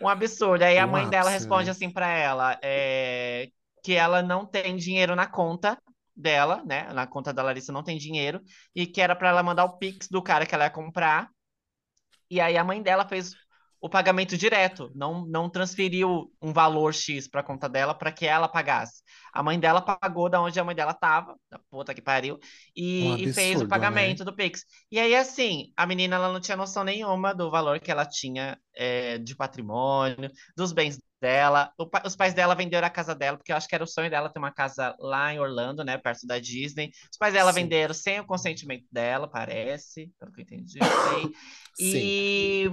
um 0.00 0.08
absurdo. 0.08 0.62
Aí 0.62 0.78
a 0.78 0.86
mãe 0.86 1.08
dela 1.08 1.30
responde 1.30 1.66
né? 1.66 1.70
assim 1.72 1.90
para 1.90 2.08
ela, 2.08 2.58
é, 2.62 3.48
que 3.84 3.94
ela 3.94 4.22
não 4.22 4.46
tem 4.46 4.76
dinheiro 4.76 5.14
na 5.14 5.26
conta 5.26 5.80
dela, 6.14 6.62
né? 6.64 6.92
Na 6.92 7.06
conta 7.06 7.32
da 7.32 7.42
Larissa 7.42 7.72
não 7.72 7.82
tem 7.82 7.98
dinheiro 7.98 8.40
e 8.74 8.86
que 8.86 9.00
era 9.00 9.16
para 9.16 9.30
ela 9.30 9.42
mandar 9.42 9.64
o 9.64 9.78
Pix 9.78 10.08
do 10.08 10.22
cara 10.22 10.46
que 10.46 10.54
ela 10.54 10.64
ia 10.64 10.70
comprar. 10.70 11.30
E 12.30 12.40
aí 12.40 12.56
a 12.56 12.64
mãe 12.64 12.82
dela 12.82 13.06
fez 13.06 13.34
o 13.82 13.88
pagamento 13.90 14.38
direto, 14.38 14.92
não, 14.94 15.26
não 15.26 15.50
transferiu 15.50 16.32
um 16.40 16.52
valor 16.52 16.94
X 16.94 17.26
para 17.26 17.40
a 17.40 17.44
conta 17.44 17.68
dela 17.68 17.92
para 17.92 18.12
que 18.12 18.24
ela 18.24 18.46
pagasse. 18.48 19.02
A 19.32 19.42
mãe 19.42 19.58
dela 19.58 19.82
pagou 19.82 20.30
da 20.30 20.40
onde 20.40 20.60
a 20.60 20.62
mãe 20.64 20.74
dela 20.74 20.94
tava, 20.94 21.36
da 21.50 21.58
puta 21.68 21.92
que 21.92 22.00
pariu, 22.00 22.38
Um 22.98 23.14
e, 23.16 23.24
e 23.24 23.26
fez 23.26 23.60
o 23.60 23.66
absurdo, 23.66 23.80
né? 23.80 24.14
pagamento 24.16 24.24
do 24.24 24.34
Pix. 24.34 24.64
E 24.90 25.00
aí, 25.00 25.16
assim, 25.16 25.72
a 25.76 25.84
menina 25.84 26.14
ela 26.14 26.32
não 26.32 26.40
tinha 26.40 26.56
noção 26.56 26.84
nenhuma 26.84 27.34
do 27.34 27.50
valor 27.50 27.80
que 27.80 27.90
ela 27.90 28.06
tinha 28.06 28.56
é, 28.72 29.18
de 29.18 29.34
patrimônio, 29.34 30.30
dos 30.56 30.72
bens 30.72 30.96
dela. 31.20 31.72
O 31.76 31.88
os 32.06 32.14
pais 32.14 32.34
dela 32.34 32.54
venderam 32.54 32.86
a 32.86 32.90
casa 32.90 33.16
dela, 33.16 33.36
porque 33.36 33.50
eu 33.50 33.56
acho 33.56 33.66
que 33.66 33.74
era 33.74 33.82
o 33.84 33.86
sonho 33.86 34.10
dela 34.10 34.32
ter 34.32 34.38
uma 34.38 34.52
casa 34.52 34.94
lá 35.00 35.34
em 35.34 35.40
Orlando, 35.40 35.84
né, 35.84 35.98
perto 35.98 36.24
da 36.24 36.38
Disney. 36.38 36.90
Os 37.10 37.18
pais 37.18 37.34
dela 37.34 37.52
Sim. 37.52 37.62
venderam 37.62 37.94
sem 37.94 38.20
o 38.20 38.26
consentimento 38.26 38.86
dela, 38.92 39.28
parece, 39.28 40.08
pelo 40.20 40.32
que 40.32 40.40
eu 40.40 40.44
entendi. 40.44 40.78
não 40.80 40.94
sei. 40.94 41.32
Sim. 41.74 42.16
E, 42.66 42.70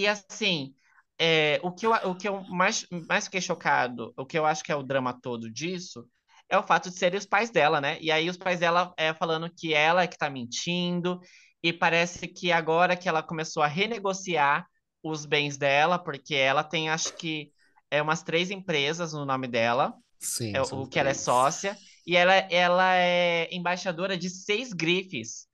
e 0.00 0.06
assim, 0.06 0.74
é, 1.18 1.60
o 1.62 1.72
que 1.72 1.86
eu, 1.86 1.92
o 1.92 2.14
que 2.14 2.28
eu 2.28 2.42
mais, 2.44 2.86
mais 3.08 3.26
fiquei 3.26 3.40
chocado, 3.40 4.12
o 4.16 4.26
que 4.26 4.38
eu 4.38 4.46
acho 4.46 4.64
que 4.64 4.72
é 4.72 4.76
o 4.76 4.82
drama 4.82 5.18
todo 5.20 5.50
disso, 5.50 6.06
é 6.48 6.58
o 6.58 6.62
fato 6.62 6.90
de 6.90 6.98
serem 6.98 7.18
os 7.18 7.26
pais 7.26 7.50
dela, 7.50 7.80
né? 7.80 7.98
E 8.00 8.10
aí 8.10 8.28
os 8.28 8.36
pais 8.36 8.60
dela 8.60 8.92
é, 8.96 9.12
falando 9.14 9.52
que 9.54 9.74
ela 9.74 10.02
é 10.02 10.06
que 10.06 10.16
tá 10.16 10.30
mentindo, 10.30 11.20
e 11.62 11.72
parece 11.72 12.26
que 12.28 12.50
agora 12.52 12.96
que 12.96 13.08
ela 13.08 13.22
começou 13.22 13.62
a 13.62 13.66
renegociar 13.66 14.66
os 15.02 15.26
bens 15.26 15.56
dela, 15.56 15.98
porque 15.98 16.34
ela 16.34 16.64
tem, 16.64 16.88
acho 16.88 17.14
que, 17.16 17.52
é 17.90 18.00
umas 18.00 18.22
três 18.22 18.50
empresas 18.50 19.12
no 19.12 19.26
nome 19.26 19.46
dela, 19.46 19.94
Sim, 20.18 20.54
é, 20.54 20.62
o 20.62 20.86
que 20.86 20.98
ela 20.98 21.10
é 21.10 21.12
três. 21.12 21.24
sócia, 21.24 21.76
e 22.06 22.16
ela, 22.16 22.32
ela 22.34 22.96
é 22.96 23.48
embaixadora 23.52 24.16
de 24.16 24.30
seis 24.30 24.72
grifes. 24.72 25.46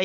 E, 0.00 0.04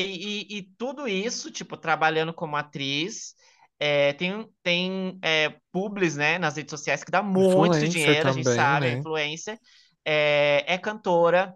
e- 0.56 0.58
e 0.58 0.62
tudo 0.78 1.08
isso, 1.08 1.50
tipo, 1.50 1.76
trabalhando 1.76 2.32
como 2.32 2.56
atriz, 2.56 3.34
é, 3.78 4.12
tem, 4.14 4.48
tem 4.62 5.18
é, 5.22 5.56
publis, 5.72 6.16
né, 6.16 6.38
nas 6.38 6.56
redes 6.56 6.70
sociais 6.70 7.02
que 7.04 7.10
dá 7.10 7.22
muito 7.22 7.86
Influencer 7.86 7.88
dinheiro, 7.88 8.28
a 8.28 8.32
gente 8.32 8.48
também, 8.48 8.48
sabe, 8.48 8.86
é 8.88 8.90
né? 8.90 8.92
influencer. 8.92 9.58
É, 10.04 10.64
é 10.74 10.78
cantora, 10.78 11.54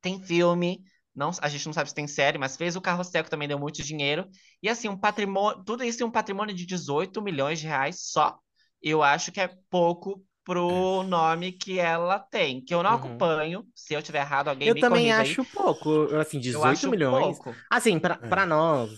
tem 0.00 0.20
filme, 0.22 0.82
não, 1.14 1.30
a 1.42 1.48
gente 1.48 1.66
não 1.66 1.72
sabe 1.72 1.88
se 1.90 1.94
tem 1.94 2.06
série, 2.08 2.38
mas 2.38 2.56
fez 2.56 2.76
o 2.76 2.80
Carrossel, 2.80 3.24
que 3.24 3.30
também 3.30 3.48
deu 3.48 3.58
muito 3.58 3.82
dinheiro. 3.82 4.28
E 4.62 4.68
assim, 4.68 4.88
um 4.88 4.98
patrimônio, 4.98 5.62
tudo 5.64 5.84
isso 5.84 6.02
em 6.02 6.06
um 6.06 6.10
patrimônio 6.10 6.54
de 6.54 6.66
18 6.66 7.22
milhões 7.22 7.60
de 7.60 7.66
reais 7.66 8.00
só. 8.10 8.38
Eu 8.82 9.02
acho 9.02 9.32
que 9.32 9.40
é 9.40 9.48
pouco 9.70 10.24
pro 10.44 11.02
nome 11.04 11.52
que 11.52 11.78
ela 11.78 12.18
tem, 12.18 12.60
que 12.60 12.74
eu 12.74 12.82
não 12.82 12.90
Uhum. 12.90 12.96
acompanho. 12.96 13.64
Se 13.74 13.94
eu 13.94 14.02
tiver 14.02 14.20
errado, 14.20 14.48
alguém 14.48 14.68
Eu 14.68 14.74
me 14.74 14.80
também 14.80 15.04
corrige 15.10 15.20
aí. 15.20 15.30
acho 15.30 15.44
pouco, 15.44 16.14
assim, 16.16 16.38
Eu 16.38 16.42
18 16.42 16.66
acho 16.72 16.90
milhões. 16.90 17.38
pouco. 17.38 17.54
Assim, 17.70 17.98
pra, 17.98 18.18
É. 18.20 18.26
pra 18.28 18.44
nós, 18.46 18.90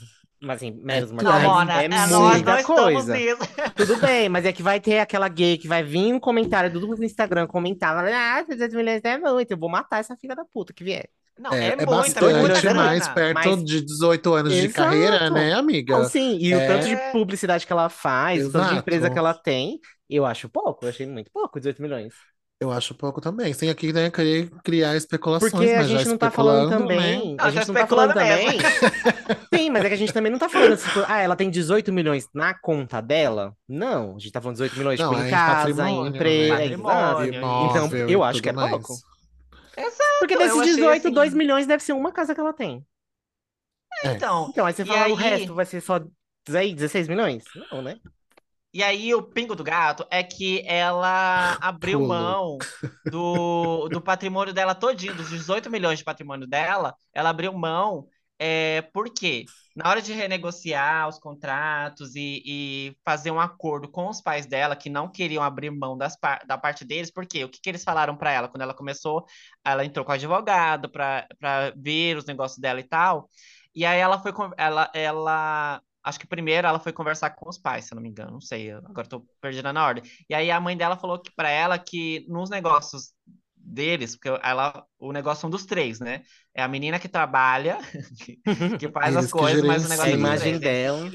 assim, 0.49 0.71
meros 0.83 1.11
tu- 1.11 1.17
Não, 1.17 1.23
mortais, 1.25 1.43
Mona, 1.45 1.83
é 1.83 1.85
é, 1.85 1.89
muita 1.89 2.65
coisa. 2.65 3.15
Tudo 3.77 3.97
bem, 3.99 4.29
mas 4.31 4.45
é 4.47 4.53
que 4.53 4.63
vai 4.63 4.81
ter 4.81 4.99
aquela 5.01 5.29
gay 5.29 5.59
que 5.59 5.69
vai 5.69 5.83
vir 5.83 6.13
um 6.15 6.21
comentário 6.21 6.71
do 6.73 6.87
no 6.87 7.05
Instagram 7.05 7.47
comentar, 7.47 7.97
ah, 8.07 8.43
18 8.43 8.75
milhões 8.77 9.01
é 9.05 9.19
muito, 9.19 9.51
eu 9.51 9.59
vou 9.59 9.69
matar 9.71 10.01
essa 10.01 10.17
filha 10.17 10.35
da 10.35 10.45
puta 10.45 10.73
que 10.73 10.85
vier. 10.85 11.09
Não, 11.37 11.53
É, 11.53 11.59
é, 11.59 11.63
é 11.63 11.67
é 11.73 11.77
muita 11.77 11.87
bastante, 11.87 12.63
grana. 12.63 12.85
mas 12.85 13.09
perto 13.09 13.35
Mas- 13.35 13.65
de 13.65 13.81
18 13.81 14.33
anos 14.35 14.53
de 14.53 14.67
Exato. 14.67 14.75
carreira, 14.89 15.29
né, 15.31 15.49
Então, 15.49 15.59
amiga? 15.59 16.05
sim, 16.05 16.39
e 16.41 16.55
o 16.55 16.61
É. 16.61 16.67
tanto 16.69 16.87
de 16.87 16.97
publicidade 17.11 17.67
que 17.67 17.73
ela 17.73 17.89
faz, 17.89 18.47
o 18.47 18.53
tanto 18.53 18.63
de 18.63 18.67
Exato. 18.69 18.79
empresa 18.81 19.11
que 19.11 19.19
ela 19.19 19.35
tem, 19.35 19.81
eu 20.17 20.25
acho 20.27 20.49
pouco, 20.49 20.85
eu 20.85 20.89
achei 20.91 21.07
muito 21.07 21.31
pouco, 21.31 21.59
18 21.59 21.81
milhões. 21.83 22.15
Eu 22.61 22.71
acho 22.71 22.95
pouco 22.95 23.21
também. 23.21 23.53
Sem 23.53 23.69
aqui 23.69 23.93
né, 23.93 24.11
querer 24.11 24.49
criar 24.63 24.97
especulações, 24.97 25.53
Porque 25.53 25.71
a 25.71 25.79
mas 25.79 25.89
já 25.89 25.99
gente 25.99 26.09
não 26.09 26.17
tá 26.17 26.31
falando 26.31 26.71
especulando, 26.71 26.95
né? 26.95 27.13
também. 27.13 27.29
Não, 27.29 27.35
A 27.35 27.37
tá 27.37 27.51
gente 27.51 27.69
não 27.69 27.75
tá 27.75 27.87
falando 27.87 28.15
também. 28.15 28.59
Sim, 29.55 29.71
mas 29.71 29.85
é 29.85 29.89
que 29.89 29.95
a 29.95 29.99
gente 29.99 30.13
também 30.13 30.33
não 30.33 30.39
tá 30.39 30.49
falando 30.49 30.77
tipo, 30.77 31.01
ah, 31.09 31.19
ela 31.21 31.37
tem 31.37 31.51
18 31.51 31.93
milhões 31.93 32.29
na 32.33 32.55
conta 32.55 33.01
dela. 33.03 33.55
Não, 33.69 34.17
a 34.17 34.19
gente 34.19 34.33
tá 34.33 34.41
falando 34.41 34.55
18 34.57 34.79
milhões, 34.79 35.01
Não, 35.01 35.11
tipo, 35.11 35.21
é 35.21 35.25
em 35.25 35.29
em 35.29 35.31
casa, 35.31 35.67
patrimônio, 35.69 36.07
em 36.07 36.11
né? 36.11 36.17
emprego. 36.17 36.57
Patrimônio, 36.57 37.29
Então, 37.35 37.41
Imóvel 37.87 38.09
eu 38.09 38.21
e 38.21 38.23
acho 38.23 38.43
que 38.43 38.49
é 38.49 38.53
mais. 38.53 38.71
pouco. 38.71 38.95
Exato, 39.77 40.19
Porque 40.21 40.35
eu 40.35 40.39
desses 40.39 40.59
achei 40.61 40.75
18, 40.77 41.07
assim. 41.09 41.15
2 41.15 41.35
milhões 41.35 41.67
deve 41.67 41.83
ser 41.83 41.93
uma 41.93 42.13
casa 42.13 42.35
que 42.35 42.41
ela 42.41 42.53
tem. 42.53 42.87
É. 44.05 44.13
Então, 44.13 44.49
Então, 44.51 44.65
aí 44.67 44.73
você 44.73 44.83
E 44.83 44.87
fala 44.87 45.01
o 45.13 45.17
aí- 45.19 45.23
resto 45.31 45.55
vai 45.55 45.65
ser 45.67 45.81
só 45.81 46.01
aí, 46.55 46.75
16 46.75 47.09
milhões? 47.09 47.45
Não, 47.73 47.83
né? 47.83 47.97
E 48.75 48.83
aí, 48.83 49.15
o 49.15 49.23
pingo 49.23 49.55
do 49.55 49.63
gato 49.63 50.05
é 50.11 50.21
que 50.21 50.65
ela 50.67 51.57
abriu 51.63 52.01
mão 52.05 52.59
do, 53.09 53.89
do 53.89 54.01
patrimônio 54.01 54.53
dela 54.53 54.75
todinho, 54.75 55.15
dos 55.15 55.31
18 55.31 55.71
milhões 55.71 56.01
de 56.01 56.05
patrimônio 56.05 56.45
dela, 56.45 56.93
ela 57.13 57.31
abriu 57.31 57.53
mão, 57.53 58.09
é, 58.37 58.83
porque 58.93 59.45
na 59.77 59.89
hora 59.89 60.03
de 60.03 60.13
renegociar 60.13 61.09
os 61.09 61.21
contratos 61.21 62.17
e, 62.17 62.43
e 62.45 62.97
fazer 63.05 63.31
um 63.31 63.39
acordo 63.39 63.89
com 63.89 64.09
os 64.09 64.21
pais 64.21 64.45
dela, 64.45 64.75
que 64.75 64.91
não 64.91 65.09
queriam 65.09 65.45
abrir 65.45 65.71
mão 65.71 65.97
das 65.97 66.17
da 66.45 66.59
parte 66.59 66.85
deles, 66.85 67.13
porque 67.13 67.45
o 67.45 67.49
que, 67.49 67.61
que 67.61 67.69
eles 67.69 67.85
falaram 67.85 68.17
para 68.17 68.33
ela? 68.33 68.49
Quando 68.49 68.63
ela 68.63 68.75
começou? 68.75 69.25
Ela 69.65 69.85
entrou 69.85 70.05
com 70.05 70.11
o 70.11 70.15
advogado 70.17 70.91
para 70.91 71.29
ver 71.77 72.17
os 72.17 72.25
negócios 72.25 72.59
dela 72.59 72.81
e 72.81 72.85
tal, 72.85 73.31
e 73.73 73.85
aí 73.87 74.01
ela 74.01 74.21
foi, 74.21 74.33
ela, 74.57 74.91
ela 74.93 75.81
Acho 76.05 76.19
que 76.19 76.27
primeiro 76.27 76.67
ela 76.67 76.79
foi 76.79 76.93
conversar 76.93 77.31
com 77.31 77.49
os 77.49 77.59
pais, 77.59 77.87
se 77.87 77.93
eu 77.93 77.97
não 77.97 78.03
me 78.03 78.11
engano, 78.11 78.33
não 78.33 78.41
sei, 78.41 78.71
agora 78.73 79.09
tô 79.09 79.27
perdida 79.41 79.73
na 79.73 79.85
ordem. 79.85 80.05
E 80.29 80.35
aí 80.35 80.51
a 80.51 80.61
mãe 80.61 80.77
dela 80.77 80.97
falou 80.97 81.19
que 81.19 81.33
para 81.35 81.49
ela 81.49 81.79
que 81.79 82.27
nos 82.29 82.51
negócios 82.51 83.13
deles, 83.57 84.15
porque 84.15 84.29
ela, 84.43 84.85
o 84.99 85.13
negócio 85.13 85.41
são 85.41 85.51
dos 85.51 85.65
três, 85.65 85.99
né? 85.99 86.23
É 86.55 86.63
a 86.63 86.69
menina 86.69 86.99
que 86.99 87.09
trabalha, 87.09 87.79
que, 88.25 88.39
que 88.79 88.89
faz 88.91 89.15
Eles 89.15 89.25
as 89.25 89.33
que 89.33 89.39
coisas, 89.39 89.65
mas 89.65 89.87
o 89.87 89.89
negócio 89.89 90.11
É 90.11 90.15
imagem 90.15 90.59
três, 90.59 90.61
dela. 90.61 91.11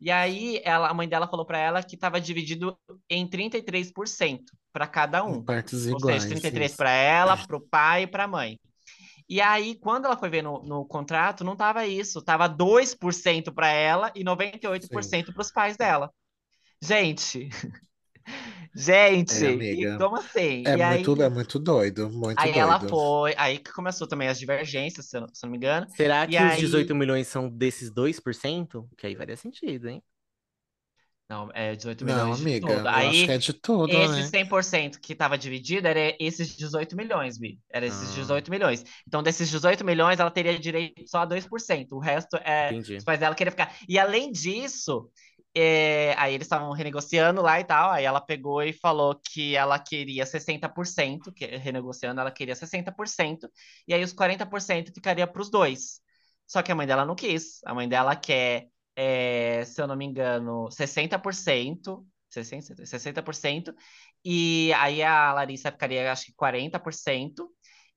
E 0.00 0.10
aí 0.10 0.60
ela, 0.62 0.88
a 0.88 0.94
mãe 0.94 1.08
dela 1.08 1.26
falou 1.26 1.44
para 1.44 1.58
ela 1.58 1.82
que 1.82 1.94
estava 1.94 2.20
dividido 2.20 2.78
em 3.10 3.26
33% 3.26 4.40
para 4.72 4.86
cada 4.86 5.24
um. 5.24 5.42
Partes 5.42 5.86
Ou 5.86 5.98
iguais. 5.98 6.22
seja, 6.22 6.34
33 6.34 6.70
isso. 6.70 6.76
para 6.76 6.90
ela, 6.90 7.36
para 7.36 7.56
o 7.56 7.60
pai 7.60 8.02
e 8.02 8.06
para 8.06 8.24
a 8.24 8.28
mãe. 8.28 8.58
E 9.28 9.40
aí, 9.40 9.74
quando 9.78 10.06
ela 10.06 10.16
foi 10.16 10.30
ver 10.30 10.42
no, 10.42 10.62
no 10.62 10.86
contrato, 10.86 11.42
não 11.44 11.56
tava 11.56 11.86
isso. 11.86 12.22
Tava 12.22 12.48
2% 12.48 13.52
para 13.52 13.68
ela 13.68 14.12
e 14.14 14.22
98% 14.24 15.32
para 15.32 15.42
os 15.42 15.50
pais 15.52 15.76
dela. 15.76 16.12
Gente, 16.82 17.48
gente, 18.74 19.44
É, 19.44 19.48
e 19.48 19.52
amiga. 19.54 19.98
como 19.98 20.16
assim? 20.16 20.62
É 20.64 20.76
e 20.76 20.82
aí, 20.82 20.98
muito, 20.98 21.22
é 21.22 21.28
muito 21.28 21.58
doido, 21.58 22.10
muito 22.10 22.38
aí 22.38 22.52
doido. 22.52 22.58
ela 22.58 22.80
foi, 22.80 23.34
aí 23.36 23.58
que 23.58 23.72
começou 23.72 24.06
também 24.06 24.28
as 24.28 24.38
divergências, 24.38 25.06
se 25.08 25.16
eu, 25.16 25.22
não- 25.22 25.28
se 25.34 25.44
eu 25.44 25.48
não 25.48 25.52
me 25.52 25.56
engano. 25.58 25.86
Será 25.88 26.26
E 26.28 26.36
que 26.36 26.42
os 26.42 26.52
aí- 26.52 26.60
18 26.60 26.94
milhões 26.94 27.26
são 27.28 27.48
desses 27.48 27.90
2%? 27.90 28.88
Que 28.96 29.06
aí 29.06 29.16
faria 29.16 29.36
sentido, 29.36 29.88
hein? 29.88 30.02
Não, 31.28 31.50
é 31.54 31.74
18 31.74 32.04
Não, 32.04 32.04
milhões 32.04 32.36
de 32.38 32.42
amiga, 32.42 32.66
tudo. 32.66 32.88
eu 32.88 32.88
Aí, 32.88 33.08
acho 33.08 33.24
que 33.24 33.30
é 33.32 33.38
de 33.38 33.52
tudo, 33.52 33.90
Esse 33.90 34.08
né? 34.12 34.22
100% 34.22 35.00
que 35.00 35.12
estava 35.12 35.36
dividido 35.36 35.88
era 35.88 36.16
esses 36.20 36.56
18 36.56 36.96
milhões, 36.96 37.36
Bi. 37.38 37.58
Era 37.68 37.84
esses 37.86 38.10
Ah. 38.10 38.14
18 38.14 38.50
milhões. 38.50 38.84
Então, 39.06 39.22
desses 39.22 39.50
18 39.50 39.84
milhões, 39.84 40.20
ela 40.20 40.30
teria 40.30 40.56
direito 40.58 41.02
só 41.08 41.18
a 41.20 41.24
2%. 41.26 41.96
O 41.96 41.98
resto 41.98 42.36
é. 42.38 42.70
Entendi. 42.72 42.96
Os 42.96 43.04
pais 43.04 43.18
dela 43.18 43.34
queriam 43.34 43.50
ficar. 43.50 43.76
E 43.88 43.98
além 43.98 44.30
disso, 44.30 45.10
é, 45.54 46.14
aí 46.18 46.34
eles 46.34 46.46
estavam 46.46 46.70
renegociando 46.72 47.42
lá 47.42 47.58
e 47.60 47.64
tal. 47.64 47.90
Aí 47.90 48.04
ela 48.04 48.20
pegou 48.20 48.62
e 48.62 48.72
falou 48.72 49.14
que 49.32 49.56
ela 49.56 49.78
queria 49.78 50.24
60%, 50.26 51.32
que 51.32 51.44
renegociando, 51.46 52.20
ela 52.20 52.30
queria 52.30 52.54
60%, 52.54 53.48
e 53.88 53.94
aí 53.94 54.02
os 54.04 54.12
40% 54.12 54.92
ficaria 54.94 55.26
para 55.26 55.42
os 55.42 55.50
dois. 55.50 56.00
Só 56.46 56.62
que 56.62 56.70
a 56.70 56.74
mãe 56.74 56.86
dela 56.86 57.04
não 57.04 57.14
quis. 57.16 57.60
A 57.64 57.74
mãe 57.74 57.88
dela 57.88 58.14
quer, 58.14 58.68
é, 58.96 59.64
se 59.64 59.80
eu 59.82 59.86
não 59.86 59.96
me 59.96 60.06
engano, 60.06 60.70
60%. 60.70 62.06
60%, 62.30 62.86
60%, 62.86 63.74
e 64.24 64.72
aí 64.74 65.02
a 65.02 65.32
Larissa 65.32 65.72
ficaria, 65.72 66.12
acho 66.12 66.26
que 66.26 66.34
40%. 66.34 67.48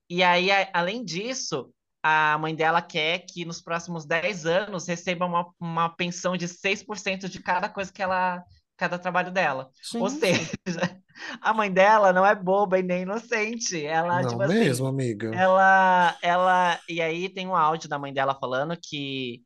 E 0.08 0.22
aí, 0.22 0.50
a- 0.50 0.70
além 0.72 1.04
disso, 1.04 1.72
a 2.02 2.38
mãe 2.38 2.54
dela 2.54 2.80
quer 2.82 3.20
que 3.26 3.44
nos 3.44 3.60
próximos 3.60 4.06
10 4.06 4.46
anos 4.46 4.86
receba 4.88 5.26
uma, 5.26 5.52
uma 5.60 5.88
pensão 5.90 6.36
de 6.36 6.48
6% 6.48 7.28
de 7.28 7.40
cada 7.42 7.68
coisa 7.68 7.92
que 7.92 8.02
ela, 8.02 8.42
cada 8.76 8.98
trabalho 8.98 9.30
dela. 9.32 9.70
Ou 9.98 10.08
Gente, 10.08 10.10
seja, 10.10 10.50
a 11.40 11.52
mãe 11.54 11.72
dela 11.72 12.12
não 12.12 12.24
é 12.26 12.34
boba 12.34 12.78
e 12.78 12.82
nem 12.82 13.02
inocente. 13.02 13.84
Ela, 13.84 14.24
Não 14.24 14.24
tipo 14.24 14.42
assim, 14.42 14.80
mesmo, 14.80 14.86
amiga. 14.86 15.32
ela, 15.32 16.16
ela, 16.22 16.80
e 16.88 17.00
aí 17.00 17.28
tem 17.28 17.46
um 17.48 17.56
áudio 17.56 17.88
da 17.88 17.98
mãe 17.98 18.12
dela 18.12 18.34
falando 18.38 18.76
que, 18.80 19.42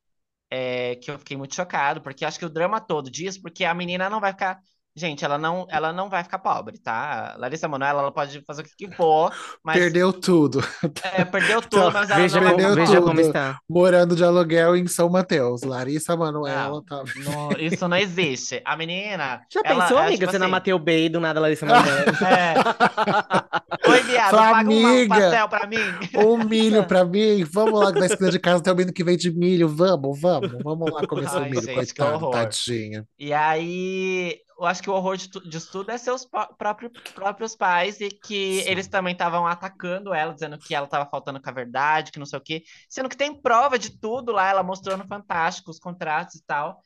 é, 0.57 0.95
que 0.95 1.11
eu 1.11 1.19
fiquei 1.19 1.37
muito 1.37 1.53
chocado, 1.55 2.01
porque 2.01 2.25
acho 2.25 2.39
que 2.39 2.47
o 2.47 2.49
drama 2.51 2.81
todo 2.81 3.11
disso, 3.11 3.43
porque 3.43 3.65
a 3.65 3.75
menina 3.75 4.09
não 4.09 4.21
vai 4.21 4.31
ficar, 4.31 4.61
gente, 4.95 5.25
ela 5.25 5.37
não, 5.37 5.67
ela 5.69 5.93
não 5.93 6.09
vai 6.09 6.23
ficar 6.23 6.39
pobre, 6.39 6.79
tá? 6.79 7.35
Larissa 7.37 7.67
Manoela, 7.67 8.03
ela 8.03 8.13
pode 8.13 8.41
fazer 8.47 8.63
o 8.63 8.65
que 8.65 8.89
for, 8.95 9.35
mas 9.65 9.77
Perdeu 9.77 10.13
tudo. 10.13 10.61
é, 11.03 11.25
perdeu 11.25 11.61
tudo, 11.69 11.91
mas 11.91 12.09
ela 12.09 12.21
veja 12.21 12.41
não 12.41 12.47
perdeu 12.55 12.75
veja 12.77 12.95
tudo. 12.95 13.07
como 13.07 13.21
está. 13.21 13.59
Morando 13.69 14.15
de 14.15 14.23
aluguel 14.23 14.77
em 14.77 14.87
São 14.87 15.09
Mateus. 15.11 15.63
Larissa 15.63 16.17
Manoela 16.17 16.81
tá. 16.87 17.03
não, 17.17 17.51
isso 17.59 17.89
não 17.89 17.97
existe. 17.97 18.63
A 18.65 18.77
menina, 18.77 19.41
Já 19.53 19.61
ela, 19.65 19.83
pensou, 19.83 19.99
é, 19.99 20.07
amiga? 20.07 20.19
tipo 20.21 20.31
Você 20.31 20.39
na 20.39 20.45
assim, 20.45 20.53
Mateu 20.53 20.79
Bay 20.79 21.09
do 21.09 21.19
nada 21.19 21.41
Larissa 21.41 21.67
Manoela. 21.67 22.05
é, 22.31 23.54
Oi, 23.87 24.03
viado, 24.03 24.31
Fala, 24.31 24.51
paga 24.53 24.71
uma- 24.71 24.79
um 24.81 24.87
amiga. 24.93 25.15
pastel 25.15 25.49
pra 25.49 25.67
mim. 25.67 25.77
Um 26.17 26.39
milho 26.45 26.85
pra 26.87 27.05
mim. 27.05 27.45
Vamos 27.45 27.79
lá, 27.81 27.93
que 27.93 28.01
na 28.01 28.07
esquina 28.07 28.31
de 28.31 28.39
casa 28.39 28.63
tem 28.63 28.71
alguém 28.71 28.93
que 28.93 29.05
vende 29.05 29.31
milho. 29.31 29.69
Vamos, 29.69 30.19
vamos. 30.21 30.53
Vamos 30.63 30.91
lá 30.91 31.07
comer 31.07 31.29
Ai, 31.29 31.51
milho, 31.51 31.63
gente, 31.63 31.75
coitado, 31.75 32.31
tadinha. 32.31 33.07
E 33.19 33.33
aí, 33.33 34.39
eu 34.59 34.65
acho 34.65 34.83
que 34.83 34.89
o 34.89 34.95
horror 34.95 35.17
de 35.17 35.29
disso 35.49 35.69
tudo 35.73 35.91
é 35.91 35.99
seus 35.99 36.25
pró- 36.25 36.47
próprio- 36.57 36.91
próprios 37.15 37.55
pais 37.55 38.01
e 38.01 38.09
que 38.09 38.63
Sim. 38.63 38.71
eles 38.71 38.87
também 38.89 39.13
estavam 39.13 39.47
atacando 39.47 40.15
ela, 40.15 40.33
dizendo 40.33 40.59
que 40.59 40.75
ela 40.75 40.87
estava 40.87 41.09
faltando 41.11 41.41
com 41.43 41.51
a 41.51 41.53
verdade, 41.53 42.11
que 42.11 42.19
não 42.19 42.27
sei 42.27 42.39
o 42.39 42.43
quê. 42.43 42.63
Sendo 42.89 43.09
que 43.09 43.17
tem 43.17 43.35
prova 43.35 43.79
de 43.79 43.91
tudo 44.01 44.33
lá, 44.33 44.49
ela 44.49 44.63
mostrou 44.63 44.97
no 44.97 45.07
Fantástico 45.07 45.71
os 45.71 45.79
contratos 45.79 46.37
e 46.37 46.45
tal. 46.47 46.79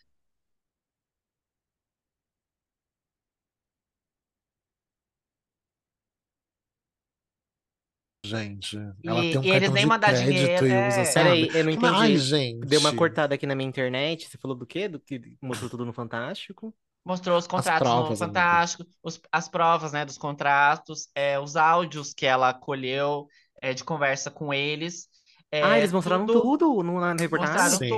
Gente, 8.28 8.76
ela 9.04 9.24
E, 9.24 9.30
tem 9.30 9.38
um 9.40 9.44
e 9.44 9.50
eles 9.50 9.70
nem 9.70 9.86
mandar 9.86 10.12
dinheiro. 10.12 10.66
e 10.66 10.88
usa, 10.88 11.00
É, 11.00 11.04
sabe? 11.04 11.46
Peraí, 11.46 11.50
eu 11.54 11.64
não 11.64 11.72
Mas, 11.80 11.92
Ai, 11.94 12.12
entendi. 12.12 12.18
gente. 12.18 12.66
Deu 12.66 12.80
uma 12.80 12.94
cortada 12.94 13.34
aqui 13.34 13.46
na 13.46 13.54
minha 13.54 13.68
internet. 13.68 14.28
Você 14.28 14.38
falou 14.38 14.56
do 14.56 14.66
quê? 14.66 14.88
Do 14.88 15.00
que 15.00 15.20
mostrou 15.40 15.70
tudo 15.70 15.84
no 15.86 15.92
Fantástico? 15.92 16.74
mostrou 17.04 17.38
os 17.38 17.46
contratos 17.46 17.94
no 17.94 17.94
provas, 18.00 18.20
amiga. 18.22 18.26
Fantástico, 18.26 18.84
os- 19.02 19.20
as 19.32 19.48
provas, 19.48 19.92
né, 19.92 20.04
dos 20.04 20.18
contratos, 20.18 21.08
é, 21.14 21.38
os 21.40 21.56
áudios 21.56 22.12
que 22.12 22.26
ela 22.26 22.52
colheu 22.52 23.26
é, 23.62 23.72
de 23.74 23.82
conversa 23.82 24.30
com 24.30 24.52
eles. 24.52 25.08
É, 25.50 25.62
ah, 25.64 25.78
eles 25.78 25.92
mostraram 25.92 26.26
tudo- 26.26 26.42
tudo 26.42 26.82
no, 26.82 27.00
na 27.00 27.14
reportagem? 27.14 27.54
Mostraram 27.54 27.78
Sim. 27.78 27.88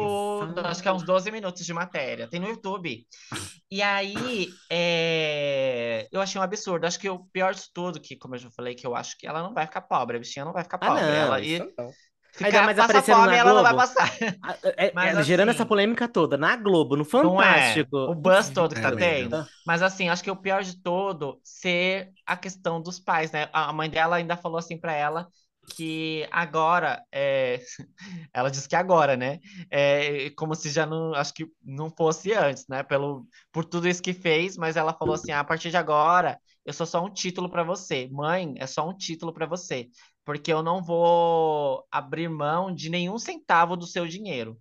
tudo, 0.54 0.60
acho 0.66 0.80
que 0.82 0.88
é 0.88 0.92
uns 0.92 1.02
12 1.02 1.30
minutos 1.32 1.66
de 1.66 1.72
matéria. 1.72 2.28
Tem 2.28 2.38
no 2.40 2.48
YouTube. 2.48 3.06
E 3.72 3.82
aí, 3.82 4.48
é, 4.68 5.89
eu 6.12 6.20
achei 6.20 6.40
um 6.40 6.44
absurdo. 6.44 6.86
Acho 6.86 6.98
que 6.98 7.08
o 7.08 7.24
pior 7.26 7.54
de 7.54 7.62
tudo, 7.72 8.00
que, 8.00 8.16
como 8.16 8.34
eu 8.34 8.38
já 8.38 8.50
falei, 8.50 8.74
que 8.74 8.86
eu 8.86 8.94
acho 8.96 9.16
que 9.18 9.26
ela 9.26 9.42
não 9.42 9.52
vai 9.54 9.66
ficar 9.66 9.82
pobre. 9.82 10.16
A 10.16 10.20
bichinha 10.20 10.44
não 10.44 10.52
vai 10.52 10.62
ficar 10.64 10.78
Ah, 10.80 10.86
pobre. 10.86 11.02
não, 11.02 11.08
ela 11.10 11.40
e 11.40 11.58
não. 11.58 11.90
ficar, 12.32 12.62
mais 12.64 12.78
aparecendo 12.78 13.16
fome, 13.16 13.26
na 13.28 13.36
ela 13.36 13.52
não 13.54 13.62
vai 13.62 13.72
Globo. 13.72 13.76
passar. 13.76 14.10
Ah, 14.42 14.56
é- 14.76 14.92
Mas 14.94 15.18
é, 15.18 15.22
gerando 15.22 15.48
assim- 15.50 15.56
essa 15.58 15.66
polêmica 15.66 16.08
toda 16.08 16.36
na 16.36 16.56
Globo, 16.56 16.96
no 16.96 17.02
é? 17.02 17.06
Fantástico. 17.06 17.96
O 17.96 18.14
buzz 18.14 18.50
todo 18.50 18.74
que 18.74 18.80
É, 18.80 18.82
tá 18.82 18.92
tendo. 18.92 19.46
Mas 19.66 19.82
assim, 19.82 20.08
acho 20.08 20.22
que 20.22 20.30
o 20.30 20.36
pior 20.36 20.62
de 20.62 20.80
todo 20.80 21.40
ser 21.44 22.10
a 22.26 22.36
questão 22.36 22.80
dos 22.80 22.98
pais, 22.98 23.30
né? 23.32 23.48
A 23.52 23.72
mãe 23.72 23.90
dela 23.90 24.16
ainda 24.16 24.36
falou 24.36 24.58
assim 24.58 24.78
pra 24.78 24.92
ela 24.92 25.28
que 25.74 26.26
agora, 26.30 27.02
é, 27.12 27.60
ela 28.34 28.50
disse 28.50 28.68
que 28.68 28.76
agora, 28.76 29.16
né? 29.16 29.40
É, 29.70 30.30
como 30.30 30.54
se 30.54 30.70
já 30.70 30.86
não, 30.86 31.14
acho 31.14 31.32
que 31.34 31.46
não 31.62 31.90
fosse 31.90 32.32
antes, 32.32 32.66
né? 32.68 32.82
Pelo, 32.82 33.26
por 33.52 33.64
tudo 33.64 33.88
isso 33.88 34.02
que 34.02 34.12
fez, 34.12 34.56
mas 34.56 34.76
ela 34.76 34.92
falou 34.94 35.14
assim: 35.14 35.32
"Ah, 35.32 35.40
a 35.40 35.44
partir 35.44 35.70
de 35.70 35.76
agora, 35.76 36.38
eu 36.64 36.72
sou 36.72 36.86
só 36.86 37.04
um 37.04 37.12
título 37.12 37.48
pra 37.50 37.62
você. 37.64 38.08
Mãe, 38.10 38.54
é 38.58 38.66
só 38.66 38.88
um 38.88 38.96
título 38.96 39.32
pra 39.32 39.46
você, 39.46 39.88
porque 40.24 40.52
eu 40.52 40.62
não 40.62 40.82
vou 40.82 41.86
abrir 41.90 42.28
mão 42.28 42.74
de 42.74 42.90
nenhum 42.90 43.18
centavo 43.18 43.76
do 43.76 43.86
seu 43.86 44.06
dinheiro. 44.06 44.60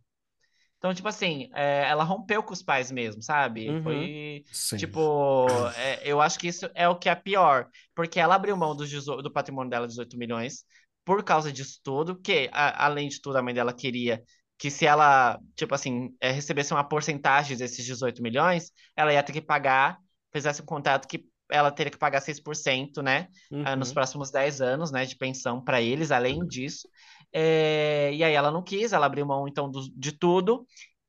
Então, 0.79 0.93
tipo 0.93 1.09
assim, 1.09 1.49
é, 1.53 1.89
ela 1.89 2.05
rompeu 2.05 2.41
com 2.41 2.53
os 2.53 2.63
pais 2.63 2.89
mesmo, 2.89 3.21
sabe? 3.21 3.69
Uhum. 3.69 3.83
Foi, 3.83 4.43
Sim. 4.53 4.77
tipo, 4.77 5.67
é, 5.75 6.01
eu 6.09 6.21
acho 6.21 6.39
que 6.39 6.47
isso 6.47 6.69
é 6.73 6.87
o 6.87 6.95
que 6.95 7.09
é 7.09 7.15
pior, 7.15 7.67
porque 7.93 8.17
ela 8.17 8.35
abriu 8.35 8.55
mão 8.55 8.73
18 8.75 9.21
do 9.21 9.31
patrimônio 9.31 9.69
dela, 9.69 9.85
18 9.85 10.17
milhões, 10.17 10.63
por 11.05 11.23
causa 11.23 11.51
disso 11.51 11.79
tudo, 11.83 12.15
que, 12.19 12.49
a- 12.53 12.85
além 12.85 13.09
de 13.09 13.21
tudo, 13.21 13.37
a 13.37 13.41
mãe 13.41 13.53
dela 13.53 13.73
queria 13.73 14.23
que 14.57 14.69
se 14.69 14.85
ela, 14.85 15.39
tipo 15.55 15.73
assim, 15.73 16.09
é, 16.19 16.31
recebesse 16.31 16.73
uma 16.73 16.83
porcentagem 16.83 17.55
desses 17.57 17.85
18 17.85 18.21
milhões, 18.21 18.71
ela 18.95 19.13
ia 19.13 19.23
ter 19.23 19.31
que 19.31 19.41
pagar, 19.41 19.97
fizesse 20.33 20.61
um 20.61 20.65
contrato 20.65 21.07
que 21.07 21.25
ela 21.49 21.71
teria 21.71 21.91
que 21.91 21.97
pagar 21.97 22.21
6%, 22.21 23.01
né? 23.01 23.27
ah, 23.61 23.75
nos 23.75 23.91
Uhum. 23.91 23.93
próximos 23.93 24.31
10 24.31 24.61
anos, 24.61 24.91
né? 24.91 25.05
De 25.05 25.15
pensão 25.17 25.63
para 25.63 25.81
eles, 25.81 26.11
além 26.11 26.45
disso. 26.47 26.87
É, 27.33 28.11
e 28.13 28.23
aí 28.23 28.33
ela 28.33 28.51
não 28.51 28.63
quis, 28.63 28.93
ela 28.93 29.05
abriu 29.05 29.25
mão, 29.25 29.47
então, 29.47 29.69
do- 29.69 29.89
de 29.95 30.11
tudo. 30.11 30.65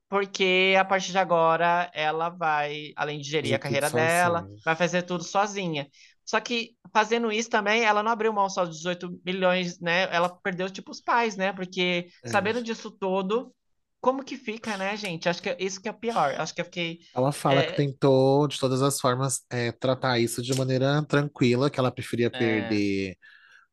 Porque 0.08 0.74
a 0.78 0.84
partir 0.84 1.12
de 1.12 1.18
agora 1.18 1.90
ela 1.94 2.28
vai, 2.30 2.92
além 2.96 3.20
de 3.20 3.28
gerir 3.30 3.54
De 3.54 3.56
a 3.56 3.58
carreira 3.58 3.88
dela, 3.90 4.48
sozinha. 4.48 4.58
vai 4.64 4.74
fazer 4.76 5.02
tudo 5.04 5.22
sozinha. 5.24 5.88
Só 6.30 6.40
que 6.40 6.76
fazendo 6.92 7.32
isso 7.32 7.50
também, 7.50 7.82
ela 7.84 8.02
não 8.02 8.12
abriu 8.12 8.32
mão 8.32 8.48
só 8.48 8.64
dos 8.64 8.76
18 8.78 9.20
milhões, 9.24 9.80
né? 9.80 10.02
Ela 10.14 10.28
perdeu, 10.28 10.70
tipo, 10.70 10.90
os 10.92 11.00
pais, 11.00 11.36
né? 11.36 11.52
Porque 11.52 12.08
É. 12.22 12.30
sabendo 12.30 12.62
disso 12.62 12.90
tudo, 12.90 13.54
como 14.00 14.24
que 14.24 14.36
fica, 14.36 14.76
né, 14.76 14.96
gente? 14.96 15.28
Acho 15.28 15.42
que 15.42 15.50
é 15.50 15.56
isso 15.60 15.80
que 15.80 15.88
é 15.88 15.90
o 15.92 15.94
pior. 15.98 16.34
Acho 16.40 16.54
que 16.54 16.60
eu 16.60 16.64
fiquei. 16.64 17.00
Ela 17.14 17.32
fala 17.32 17.62
que 17.64 17.72
É, 17.72 17.74
tentou, 17.74 18.46
de 18.46 18.58
todas 18.58 18.82
as 18.82 19.00
formas, 19.00 19.40
é, 19.50 19.72
tratar 19.72 20.18
isso 20.20 20.40
de 20.42 20.54
maneira 20.54 21.04
tranquila, 21.06 21.68
que 21.70 21.80
ela 21.80 21.90
preferia 21.90 22.30
é, 22.32 22.80
perder 22.80 23.16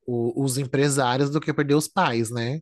o- 0.07 0.43
os 0.43 0.57
empresários 0.57 1.29
do 1.31 1.41
que 1.41 1.53
perder 1.53 1.75
os 1.75 1.87
pais, 1.87 2.31
né? 2.31 2.61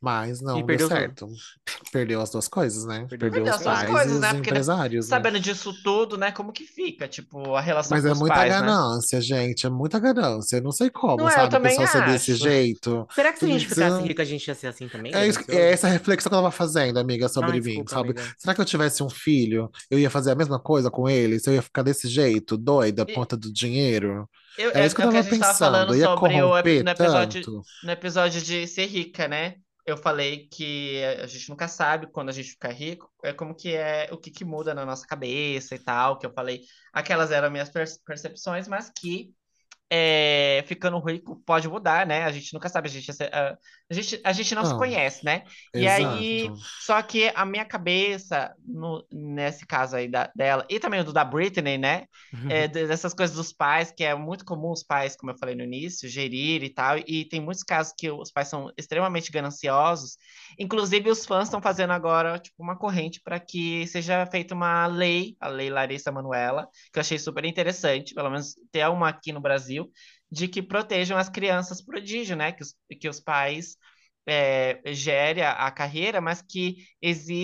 Mas 0.00 0.40
não 0.40 0.56
deu 0.56 0.66
perdeu 0.66 0.88
tudo. 0.88 0.96
certo. 0.96 1.26
Perdeu 1.92 2.20
as 2.20 2.30
duas 2.30 2.46
coisas, 2.46 2.84
né? 2.84 3.06
Perdeu 3.08 3.30
Perdeu 3.32 3.52
as 3.52 3.60
e 3.60 3.86
coisas, 3.86 4.12
os 4.14 4.20
né? 4.20 4.28
Porque 4.28 4.50
né, 4.52 4.60
empresários, 4.60 5.06
né? 5.08 5.16
sabendo 5.16 5.40
disso 5.40 5.72
tudo, 5.82 6.16
né? 6.16 6.30
Como 6.30 6.52
que 6.52 6.64
fica, 6.64 7.08
tipo, 7.08 7.54
a 7.54 7.60
relação 7.60 7.96
Mas 7.96 8.04
com 8.04 8.08
é 8.10 8.12
os 8.12 8.18
muita 8.18 8.34
pais, 8.36 8.52
né? 8.52 8.60
ganância, 8.60 9.20
gente. 9.20 9.66
É 9.66 9.70
muita 9.70 9.98
ganância. 9.98 10.56
Eu 10.58 10.62
não 10.62 10.70
sei 10.70 10.90
como, 10.90 11.16
Não 11.16 11.28
é, 11.28 11.32
eu 11.32 11.34
sabe? 11.36 11.46
O 11.46 11.50
também 11.50 11.76
pessoal 11.76 12.04
ser 12.04 12.12
desse 12.12 12.32
acho. 12.32 12.42
jeito. 12.42 13.06
Será 13.12 13.32
que 13.32 13.38
se 13.40 13.44
a 13.44 13.48
gente 13.48 13.66
ficasse 13.68 13.96
você- 13.96 14.02
rico, 14.06 14.22
a 14.22 14.24
gente 14.24 14.46
ia 14.46 14.54
ser 14.54 14.66
assim 14.68 14.88
também, 14.88 15.14
É, 15.14 15.26
isso, 15.26 15.40
é 15.48 15.72
essa 15.72 15.88
reflexão 15.88 16.30
que 16.30 16.34
eu 16.36 16.38
tava 16.42 16.50
fazendo, 16.52 16.98
amiga, 16.98 17.28
sobre 17.28 17.52
Ai, 17.52 17.56
mim, 17.60 17.62
desculpa, 17.62 17.90
sabe? 17.90 18.10
amiga. 18.10 18.34
Será 18.38 18.54
que 18.54 18.60
eu 18.60 18.64
tivesse 18.64 19.02
um 19.02 19.10
filho, 19.10 19.70
eu 19.90 19.98
ia 19.98 20.10
fazer 20.10 20.30
a 20.30 20.34
mesma 20.36 20.60
coisa 20.60 20.90
com 20.90 21.08
ele? 21.08 21.40
Se 21.40 21.50
eu 21.50 21.54
ia 21.54 21.62
ficar 21.62 21.82
desse 21.82 22.06
jeito, 22.08 22.56
doida, 22.56 23.04
por 23.04 23.12
E 23.12 23.14
conta 23.14 23.36
do 23.36 23.52
dinheiro? 23.52 24.28
eu, 24.56 24.70
Era 24.70 24.80
é, 24.80 24.86
isso 24.86 24.94
que 24.94 25.02
é 25.02 25.06
eu 25.06 25.12
tava 25.12 25.24
pensando. 25.28 25.56
falando 25.58 25.94
Ia 25.96 26.04
sobre 26.06 26.24
o, 26.42 26.56
ep- 26.58 26.82
corromper 26.82 26.84
no 26.84 26.90
episódio, 26.90 27.42
tanto? 27.44 27.62
no 27.84 27.90
episódio 27.90 28.40
de 28.42 28.66
ser 28.66 28.86
rica, 28.86 29.26
né? 29.28 29.54
Eu 29.88 29.96
falei 29.96 30.48
que 30.48 31.02
a 31.22 31.26
gente 31.26 31.48
nunca 31.48 31.66
sabe 31.66 32.08
quando 32.12 32.28
a 32.28 32.32
gente 32.32 32.50
ficar 32.50 32.72
rico, 32.72 33.10
é 33.24 33.32
como 33.32 33.54
que 33.54 33.74
é, 33.74 34.08
o 34.12 34.18
que 34.18 34.30
que 34.30 34.44
muda 34.44 34.74
na 34.74 34.84
nossa 34.84 35.06
cabeça 35.06 35.74
e 35.74 35.78
tal, 35.78 36.18
que 36.18 36.26
eu 36.26 36.32
falei, 36.32 36.60
aquelas 36.92 37.30
eram 37.30 37.50
minhas 37.50 37.70
perce- 37.70 37.98
percepções, 38.04 38.68
mas 38.68 38.90
que 38.90 39.34
é, 39.90 40.62
ficando 40.66 40.98
rico 41.00 41.36
pode 41.46 41.68
mudar, 41.68 42.06
né? 42.06 42.24
A 42.24 42.32
gente 42.32 42.52
nunca 42.54 42.68
sabe, 42.68 42.88
a 42.88 42.90
gente, 42.92 43.10
a, 43.32 43.58
a 43.90 43.94
gente, 43.94 44.20
a 44.24 44.32
gente 44.32 44.54
não 44.54 44.64
se 44.64 44.74
Não, 44.74 44.74
conhece, 44.74 45.24
né? 45.24 45.44
E 45.74 45.86
aí, 45.86 46.52
exato. 46.52 46.68
só 46.76 47.00
que 47.02 47.30
a 47.34 47.44
minha 47.44 47.64
cabeça, 47.64 48.54
no- 48.66 49.06
nesse 49.10 49.66
caso 49.66 49.96
aí 49.96 50.08
da- 50.08 50.30
dela, 50.34 50.66
e 50.68 50.78
também 50.80 51.00
o 51.00 51.04
do 51.04 51.12
da 51.12 51.24
Britney, 51.24 51.78
né? 51.78 52.04
É, 52.50 52.66
de- 52.66 52.86
dessas 52.86 53.12
coisas 53.12 53.36
dos 53.36 53.52
pais, 53.52 53.92
que 53.92 54.02
é 54.02 54.14
muito 54.14 54.42
comum 54.44 54.70
os 54.72 54.82
pais, 54.82 55.14
como 55.16 55.30
eu 55.32 55.36
falei 55.38 55.54
no 55.54 55.62
início, 55.64 56.08
gerir 56.08 56.62
e 56.64 56.70
tal, 56.72 56.96
e 57.06 57.26
tem 57.28 57.40
muitos 57.42 57.62
casos 57.62 57.92
que 57.96 58.10
os 58.10 58.30
pais 58.32 58.48
são 58.48 58.72
extremamente 58.78 59.30
gananciosos. 59.30 60.16
Inclusive, 60.58 61.10
os 61.10 61.24
fãs 61.26 61.44
estão 61.44 61.60
fazendo 61.60 61.92
agora, 61.92 62.38
tipo, 62.38 62.62
uma 62.62 62.76
corrente 62.76 63.20
para 63.22 63.38
que 63.38 63.86
seja 63.86 64.24
feita 64.26 64.54
uma 64.54 64.86
lei, 64.86 65.36
a 65.40 65.48
Lei 65.48 65.70
Larissa 65.70 66.10
Manoela, 66.10 66.68
que 66.92 66.98
eu 66.98 67.00
achei 67.00 67.18
super 67.18 67.44
interessante, 67.44 68.14
pelo 68.14 68.30
menos 68.30 68.54
ter 68.72 68.88
uma 68.88 69.08
aqui 69.08 69.32
no 69.32 69.40
Brasil, 69.40 69.77
de 70.30 70.48
que 70.48 70.62
protejam 70.62 71.16
as 71.18 71.28
crianças 71.28 71.82
prodígio, 71.82 72.36
né? 72.36 72.52
Que 72.52 72.62
os, 72.62 72.74
que 73.00 73.08
os 73.08 73.20
pais 73.20 73.76
é, 74.26 74.80
gerem 74.94 75.42
a, 75.44 75.52
a 75.52 75.70
carreira, 75.70 76.20
mas 76.20 76.42
que 76.42 76.76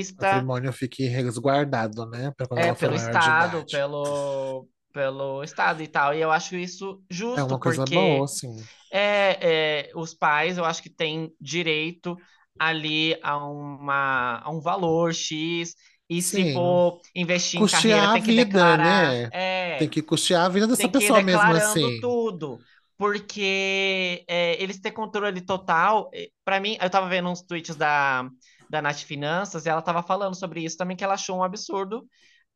O 0.09 0.15
exista 0.15 0.15
patrimônio 0.17 0.73
fique 0.73 1.07
resguardado, 1.07 2.07
né? 2.07 2.33
É, 2.55 2.73
pelo 2.73 2.95
Estado, 2.95 3.67
pelo, 3.69 4.69
pelo 4.93 5.43
Estado 5.43 5.83
e 5.83 5.89
tal. 5.89 6.15
E 6.15 6.21
eu 6.21 6.31
acho 6.31 6.57
isso 6.57 7.03
É 7.35 7.43
justo, 7.43 7.43
uma 7.43 7.59
coisa 7.59 7.85
porque 7.85 7.95
boa, 7.95 8.27
sim. 8.29 8.69
é, 8.91 9.89
é, 9.89 9.93
os 9.95 10.15
pais, 10.15 10.59
eu 10.59 10.65
acho 10.65 10.83
que 10.83 10.91
têm 10.91 11.35
direito 11.41 12.17
ali 12.59 13.19
a, 13.23 13.37
uma, 13.39 14.41
a 14.41 14.51
um 14.51 14.61
valor 14.61 15.13
X, 15.13 15.75
e 16.09 16.21
se 16.23 16.43
Sim. 16.43 16.53
for 16.53 17.01
investir 17.15 17.61
em 17.61 17.67
carreira, 17.67 18.07
Custear 18.07 18.13
tem 18.13 18.23
que 18.23 18.33
vida, 18.33 18.45
declarar. 18.45 19.13
né? 19.13 19.31
É, 19.31 19.79
Tem 19.79 19.89
que 19.89 20.03
custear 20.03 20.45
a 20.45 20.49
vida 20.49 20.67
dessa 20.67 20.89
pessoa 20.89 21.21
mesmo 21.23 21.41
assim. 21.53 22.01
tudo. 22.01 22.59
Porque 22.97 24.25
é, 24.29 24.63
eles 24.63 24.79
têm 24.81 24.93
controle 24.93 25.41
total. 25.41 26.11
Pra 26.45 26.61
mim, 26.61 26.77
eu 26.81 26.89
tava 26.91 27.09
vendo 27.09 27.29
uns 27.29 27.43
tweets 27.43 27.75
da, 27.77 28.29
da 28.71 28.81
Nath 28.81 29.01
Finanças 29.01 29.67
e 29.67 29.69
ela 29.69 29.83
tava 29.83 30.03
falando 30.03 30.35
sobre 30.39 30.63
isso 30.65 30.77
também, 30.77 30.97
que 30.97 31.03
ela 31.05 31.15
achou 31.15 31.39
um 31.39 31.43
absurdo 31.43 32.07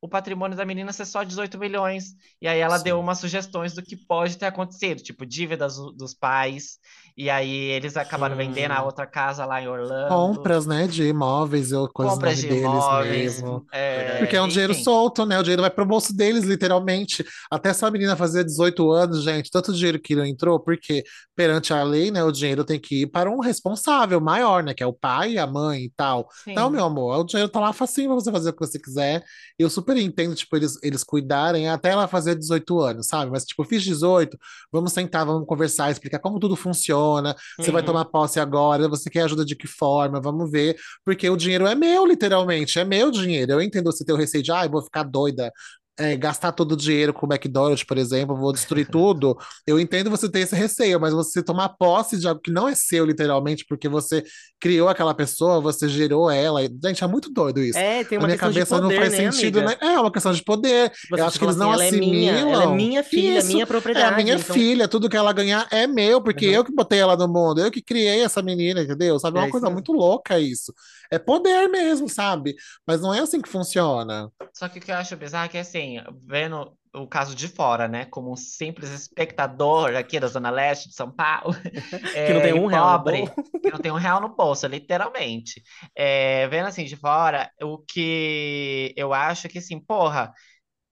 o 0.00 0.08
patrimônio 0.08 0.56
da 0.56 0.64
menina 0.64 0.92
ser 0.92 1.04
só 1.06 1.22
18 1.24 1.58
milhões. 1.58 2.14
E 2.40 2.46
aí 2.48 2.58
ela 2.60 2.78
deu 2.78 2.96
Sim. 2.96 3.02
umas 3.02 3.18
sugestões 3.18 3.74
do 3.74 3.82
que 3.82 3.96
pode 3.96 4.36
ter 4.38 4.46
acontecido, 4.46 5.02
tipo, 5.02 5.26
dívidas 5.26 5.76
do- 5.76 5.92
dos 5.92 6.14
pais. 6.14 6.78
E 7.16 7.28
aí 7.28 7.50
eles 7.72 7.96
acabaram 7.96 8.36
vendendo 8.36 8.70
a 8.72 8.82
outra 8.82 9.06
casa 9.06 9.44
lá 9.44 9.60
em 9.60 9.66
Orlando. 9.68 10.08
Compras, 10.08 10.66
né, 10.66 10.86
de 10.86 11.02
imóveis 11.04 11.72
ou 11.72 11.88
coisas 11.88 12.14
Compras 12.14 12.36
de 12.36 12.46
deles 12.46 12.62
imóveis. 12.62 13.42
mesmo. 13.42 13.66
é, 13.72 14.18
Porque 14.18 14.36
é 14.36 14.42
um 14.42 14.46
dinheiro 14.48 14.72
enfim. 14.72 14.84
solto, 14.84 15.26
né? 15.26 15.38
O 15.38 15.42
dinheiro 15.42 15.62
vai 15.62 15.70
pro 15.70 15.84
bolso 15.84 16.14
deles, 16.16 16.44
literalmente. 16.44 17.24
Até 17.50 17.70
essa 17.70 17.90
menina 17.90 18.16
fazer 18.16 18.44
18 18.44 18.90
anos, 18.92 19.22
gente, 19.24 19.50
tanto 19.50 19.72
dinheiro 19.72 20.00
que 20.00 20.14
não 20.14 20.24
entrou, 20.24 20.60
porque 20.60 21.02
perante 21.34 21.72
a 21.72 21.82
lei, 21.82 22.10
né, 22.10 22.22
o 22.22 22.32
dinheiro 22.32 22.64
tem 22.64 22.78
que 22.80 23.02
ir 23.02 23.06
para 23.08 23.30
um 23.30 23.38
responsável 23.40 24.20
maior, 24.20 24.62
né, 24.62 24.74
que 24.74 24.82
é 24.82 24.86
o 24.86 24.92
pai, 24.92 25.38
a 25.38 25.46
mãe 25.46 25.84
e 25.84 25.90
tal. 25.96 26.28
Então, 26.50 26.66
Sim. 26.68 26.72
meu 26.76 26.84
amor, 26.84 27.18
o 27.20 27.24
dinheiro 27.24 27.50
tá 27.50 27.60
lá 27.60 27.72
facinho 27.72 28.08
pra 28.08 28.14
você 28.16 28.30
fazer 28.32 28.50
o 28.50 28.52
que 28.52 28.60
você 28.66 28.78
quiser. 28.78 29.24
Eu 29.58 29.68
super 29.70 29.87
entendo, 29.96 30.34
tipo, 30.34 30.54
eles, 30.56 30.78
eles 30.82 31.02
cuidarem 31.04 31.68
até 31.68 31.90
ela 31.90 32.06
fazer 32.08 32.34
18 32.34 32.78
anos, 32.80 33.06
sabe? 33.08 33.30
Mas, 33.30 33.44
tipo, 33.44 33.64
fiz 33.64 33.82
18, 33.82 34.36
vamos 34.70 34.92
sentar, 34.92 35.24
vamos 35.24 35.46
conversar, 35.46 35.90
explicar 35.90 36.18
como 36.18 36.38
tudo 36.38 36.54
funciona. 36.56 37.34
Você 37.60 37.70
vai 37.70 37.82
Uhum. 37.82 37.86
tomar 37.86 38.04
posse 38.06 38.38
agora, 38.40 38.88
você 38.88 39.08
quer 39.08 39.22
ajuda 39.22 39.44
de 39.44 39.56
que 39.56 39.66
forma? 39.66 40.20
Vamos 40.20 40.50
ver. 40.50 40.76
Porque 41.04 41.28
o 41.30 41.36
dinheiro 41.36 41.66
é 41.66 41.74
meu, 41.74 42.06
literalmente, 42.06 42.78
é 42.78 42.84
meu 42.84 43.10
dinheiro. 43.10 43.52
Eu 43.52 43.62
entendo 43.62 43.86
você 43.90 44.04
ter 44.04 44.12
o 44.12 44.16
receio 44.16 44.42
de, 44.42 44.52
ah, 44.52 44.64
eu 44.66 44.70
vou 44.70 44.82
ficar 44.82 45.02
doida. 45.04 45.52
É, 45.98 46.16
gastar 46.16 46.52
todo 46.52 46.72
o 46.72 46.76
dinheiro 46.76 47.12
com 47.12 47.26
o 47.26 47.32
McDonald's, 47.32 47.84
por 47.84 47.98
exemplo, 47.98 48.36
vou 48.36 48.52
destruir 48.52 48.86
tudo. 48.90 49.36
Eu 49.66 49.78
entendo 49.80 50.10
você 50.10 50.30
ter 50.30 50.40
esse 50.40 50.54
receio, 50.54 51.00
mas 51.00 51.12
você 51.12 51.42
tomar 51.42 51.70
posse 51.70 52.18
de 52.18 52.28
algo 52.28 52.40
que 52.40 52.50
não 52.50 52.68
é 52.68 52.74
seu, 52.74 53.04
literalmente, 53.04 53.64
porque 53.68 53.88
você 53.88 54.22
criou 54.60 54.88
aquela 54.88 55.14
pessoa, 55.14 55.60
você 55.60 55.88
gerou 55.88 56.30
ela. 56.30 56.60
Gente, 56.84 57.02
é 57.04 57.06
muito 57.06 57.30
doido 57.32 57.60
isso. 57.62 57.78
É, 57.78 58.04
tem 58.04 58.18
Na 58.18 58.24
uma 58.24 58.28
minha 58.28 58.36
questão 58.36 58.50
de 58.52 58.60
cabeça 58.60 58.80
não 58.80 58.90
poder, 58.90 58.96
faz 58.96 59.12
né, 59.12 59.30
sentido, 59.32 59.60
amiga? 59.60 59.62
né? 59.62 59.76
É 59.80 60.00
uma 60.00 60.12
questão 60.12 60.32
de 60.32 60.42
poder. 60.42 60.90
Tipo 60.90 61.14
Eu 61.16 61.24
assim, 61.24 61.26
acho 61.26 61.36
você 61.36 61.38
que 61.38 61.44
eles 61.44 61.56
fala 61.56 61.56
não 61.56 61.70
assim, 61.70 61.72
ela 61.72 61.84
é 61.86 61.90
minha, 61.92 62.32
ela 62.32 62.64
é 62.64 62.66
assimilam. 62.66 62.74
minha 62.74 63.02
filha, 63.04 63.40
Isso, 63.40 63.46
minha 63.46 63.66
é 63.94 64.00
a 64.00 64.12
propriedade. 64.12 64.12
minha 64.12 64.36
então, 64.36 64.54
filha, 64.54 64.88
tudo 64.88 65.08
que 65.08 65.16
ela 65.16 65.32
ganhar 65.32 65.66
é 65.70 65.86
meu, 65.86 66.20
porque 66.22 66.46
Uhum. 66.46 66.52
eu 66.54 66.64
que 66.64 66.72
botei 66.74 66.98
ela 67.00 67.16
no 67.16 67.28
mundo, 67.28 67.60
eu 67.60 67.70
que 67.70 67.82
criei 67.82 68.20
essa 68.22 68.42
menina, 68.42 68.82
entendeu? 68.82 69.18
Sabe? 69.18 69.38
É 69.38 69.40
É 69.40 69.42
uma 69.42 69.48
isso 69.48 69.52
coisa 69.52 69.68
mesmo. 69.68 69.74
muito 69.74 69.92
louca 69.92 70.38
isso. 70.38 70.72
É 71.10 71.18
poder 71.18 71.68
mesmo, 71.68 72.08
sabe? 72.08 72.54
Mas 72.86 73.00
não 73.00 73.12
é 73.14 73.20
assim 73.20 73.40
que 73.40 73.48
funciona. 73.48 74.30
Só 74.52 74.68
que 74.68 74.78
o 74.78 74.82
que 74.82 74.90
eu 74.90 74.96
acho 74.96 75.16
bizarro 75.16 75.46
é 75.46 75.48
que, 75.48 75.58
assim, 75.58 75.87
vendo 76.26 76.76
o 76.94 77.06
caso 77.06 77.34
de 77.34 77.48
fora, 77.48 77.86
né, 77.86 78.06
como 78.06 78.32
um 78.32 78.36
simples 78.36 78.90
espectador 78.90 79.94
aqui 79.94 80.18
da 80.18 80.26
Zona 80.26 80.50
Leste 80.50 80.88
de 80.88 80.94
São 80.94 81.10
Paulo, 81.10 81.54
que 81.62 82.32
não 82.32 82.40
é, 82.40 82.42
tem 82.42 82.54
um 82.54 82.66
real 82.66 82.98
pobre, 82.98 83.24
que 83.62 83.70
não 83.70 83.78
tem 83.78 83.92
um 83.92 83.96
real 83.96 84.20
no 84.20 84.34
bolso, 84.34 84.66
literalmente. 84.66 85.62
É, 85.94 86.48
vendo 86.48 86.66
assim 86.66 86.84
de 86.84 86.96
fora, 86.96 87.50
o 87.62 87.78
que 87.78 88.92
eu 88.96 89.12
acho 89.12 89.46
é 89.46 89.50
que, 89.50 89.58
assim, 89.58 89.78
porra, 89.78 90.32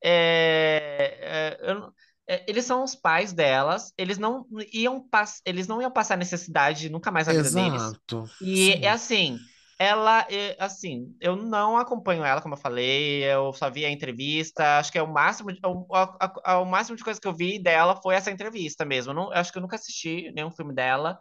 é, 0.02 1.18
é, 1.20 1.70
eu 1.70 1.92
é, 2.28 2.44
eles 2.48 2.64
são 2.64 2.82
os 2.82 2.94
pais 2.94 3.32
delas, 3.32 3.92
eles 3.96 4.18
não 4.18 4.46
iam 4.72 5.06
eles 5.44 5.68
não 5.68 5.80
iam 5.80 5.90
passar 5.90 6.16
necessidade 6.16 6.90
nunca 6.90 7.10
mais 7.10 7.28
na 7.28 7.32
vida 7.34 7.50
deles. 7.50 7.82
Exato. 7.82 8.24
E 8.40 8.72
é 8.72 8.76
Sim. 8.78 8.86
assim, 8.86 9.38
ela, 9.78 10.26
é, 10.30 10.56
assim, 10.58 11.14
eu 11.20 11.36
não 11.36 11.76
acompanho 11.76 12.24
ela, 12.24 12.40
como 12.42 12.54
eu 12.54 12.58
falei, 12.58 13.22
eu 13.24 13.52
só 13.52 13.70
vi 13.70 13.84
a 13.84 13.90
entrevista, 13.90 14.78
acho 14.78 14.90
que 14.92 14.98
é 14.98 15.02
o 15.02 15.12
máximo, 15.12 15.52
de- 15.52 15.60
o, 15.64 15.86
a- 15.94 16.32
a- 16.44 16.60
o 16.60 16.64
máximo 16.66 16.96
de 16.96 17.04
coisa 17.04 17.20
que 17.20 17.28
eu 17.28 17.34
vi 17.34 17.58
dela 17.62 17.96
foi 18.02 18.14
essa 18.14 18.30
entrevista 18.30 18.84
mesmo. 18.84 19.12
Não, 19.14 19.30
acho 19.32 19.52
que 19.52 19.58
eu 19.58 19.62
nunca 19.62 19.76
assisti 19.76 20.32
nenhum 20.32 20.50
filme 20.50 20.74
dela. 20.74 21.18